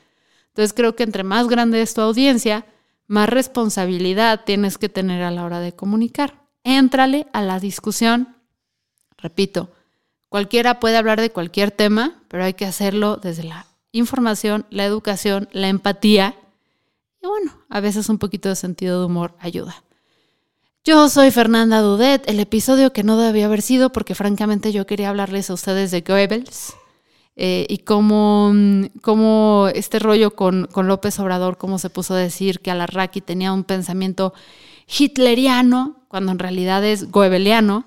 Entonces 0.48 0.74
creo 0.74 0.96
que 0.96 1.04
entre 1.04 1.24
más 1.24 1.48
grande 1.48 1.82
es 1.82 1.94
tu 1.94 2.02
audiencia, 2.02 2.66
más 3.08 3.30
responsabilidad 3.30 4.42
tienes 4.46 4.78
que 4.78 4.90
tener 4.90 5.24
a 5.24 5.32
la 5.32 5.46
hora 5.46 5.60
de 5.60 5.74
comunicar. 5.74 6.42
Éntrale 6.64 7.28
a 7.34 7.42
la 7.42 7.60
discusión. 7.60 8.36
Repito, 9.18 9.70
Cualquiera 10.36 10.82
puede 10.82 10.98
hablar 10.98 11.22
de 11.22 11.32
cualquier 11.32 11.72
tema, 11.72 12.22
pero 12.28 12.44
hay 12.44 12.56
que 12.56 12.66
hacerlo 12.66 13.16
desde 13.16 13.44
la 13.44 13.68
información, 13.94 14.66
la 14.70 14.84
educación, 14.84 15.48
la 15.54 15.70
empatía. 15.70 16.36
Y 17.24 17.28
bueno, 17.28 17.54
a 17.70 17.80
veces 17.80 18.10
un 18.10 18.18
poquito 18.18 18.50
de 18.50 18.58
sentido 18.58 19.00
de 19.00 19.06
humor 19.06 19.34
ayuda. 19.40 19.84
Yo 20.84 21.08
soy 21.08 21.32
Fernanda 21.32 21.80
Dudet, 21.80 22.30
el 22.30 22.42
episodio 22.42 22.92
que 22.92 23.04
no 23.04 23.18
debía 23.18 23.46
haber 23.46 23.62
sido 23.62 23.94
porque 23.94 24.14
francamente 24.14 24.74
yo 24.74 24.86
quería 24.86 25.08
hablarles 25.08 25.50
a 25.50 25.54
ustedes 25.54 25.90
de 25.92 26.02
Goebbels 26.02 26.76
eh, 27.36 27.66
y 27.70 27.80
cómo, 27.80 28.54
cómo, 29.02 29.68
este 29.74 30.00
rollo 30.00 30.36
con, 30.36 30.68
con, 30.72 30.88
López 30.88 31.20
Obrador, 31.20 31.58
cómo 31.58 31.80
se 31.80 31.90
puso 31.90 32.14
a 32.14 32.18
decir 32.18 32.62
que 32.62 32.72
Alarraqui 32.72 33.22
tenía 33.22 33.52
un 33.52 33.66
pensamiento 33.66 34.34
hitleriano, 34.88 35.98
cuando 36.08 36.32
en 36.32 36.40
realidad 36.40 36.84
es 36.86 37.12
goebbeliano. 37.12 37.86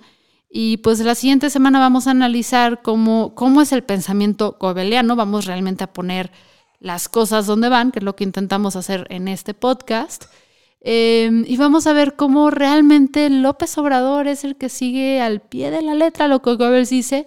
Y 0.50 0.78
pues 0.78 1.00
la 1.00 1.14
siguiente 1.14 1.50
semana 1.50 1.78
vamos 1.78 2.06
a 2.06 2.10
analizar 2.10 2.82
cómo, 2.82 3.34
cómo 3.34 3.62
es 3.62 3.72
el 3.72 3.84
pensamiento 3.84 4.56
goebbeliano, 4.58 5.16
vamos 5.16 5.44
realmente 5.46 5.84
a 5.84 5.92
poner 5.92 6.30
las 6.80 7.08
cosas 7.08 7.46
donde 7.46 7.68
van, 7.68 7.90
que 7.90 7.98
es 7.98 8.04
lo 8.04 8.16
que 8.16 8.24
intentamos 8.24 8.76
hacer 8.76 9.06
en 9.10 9.28
este 9.28 9.54
podcast. 9.54 10.24
Em, 10.80 11.44
y 11.46 11.56
vamos 11.56 11.86
a 11.86 11.92
ver 11.92 12.14
cómo 12.16 12.50
realmente 12.50 13.28
López 13.30 13.76
Obrador 13.78 14.28
es 14.28 14.44
el 14.44 14.56
que 14.56 14.68
sigue 14.68 15.20
al 15.20 15.40
pie 15.40 15.70
de 15.70 15.82
la 15.82 15.94
letra 15.94 16.28
lo 16.28 16.40
que 16.40 16.54
Goebbels 16.54 16.90
dice 16.90 17.26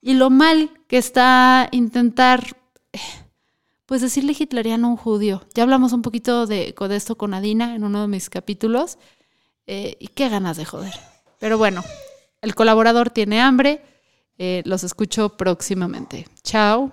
y 0.00 0.14
lo 0.14 0.30
mal 0.30 0.70
que 0.86 0.98
está 0.98 1.68
intentar, 1.72 2.56
pues 3.86 4.00
decirle 4.00 4.36
hitleriano 4.38 4.86
a 4.86 4.90
un 4.90 4.96
judío. 4.96 5.42
Ya 5.54 5.62
hablamos 5.62 5.92
un 5.92 6.02
poquito 6.02 6.46
de, 6.46 6.74
esto 6.90 7.16
con 7.16 7.34
Adina 7.34 7.74
en 7.74 7.84
uno 7.84 8.02
de 8.02 8.08
mis 8.08 8.30
capítulos 8.30 8.98
eh, 9.66 9.96
y 9.98 10.08
qué 10.08 10.28
ganas 10.28 10.56
de 10.56 10.64
joder. 10.64 10.94
Pero 11.38 11.58
bueno, 11.58 11.82
el 12.42 12.54
colaborador 12.54 13.10
tiene 13.10 13.40
hambre. 13.40 13.82
Eh, 14.38 14.62
los 14.64 14.84
escucho 14.84 15.36
próximamente. 15.36 16.26
Chao. 16.42 16.92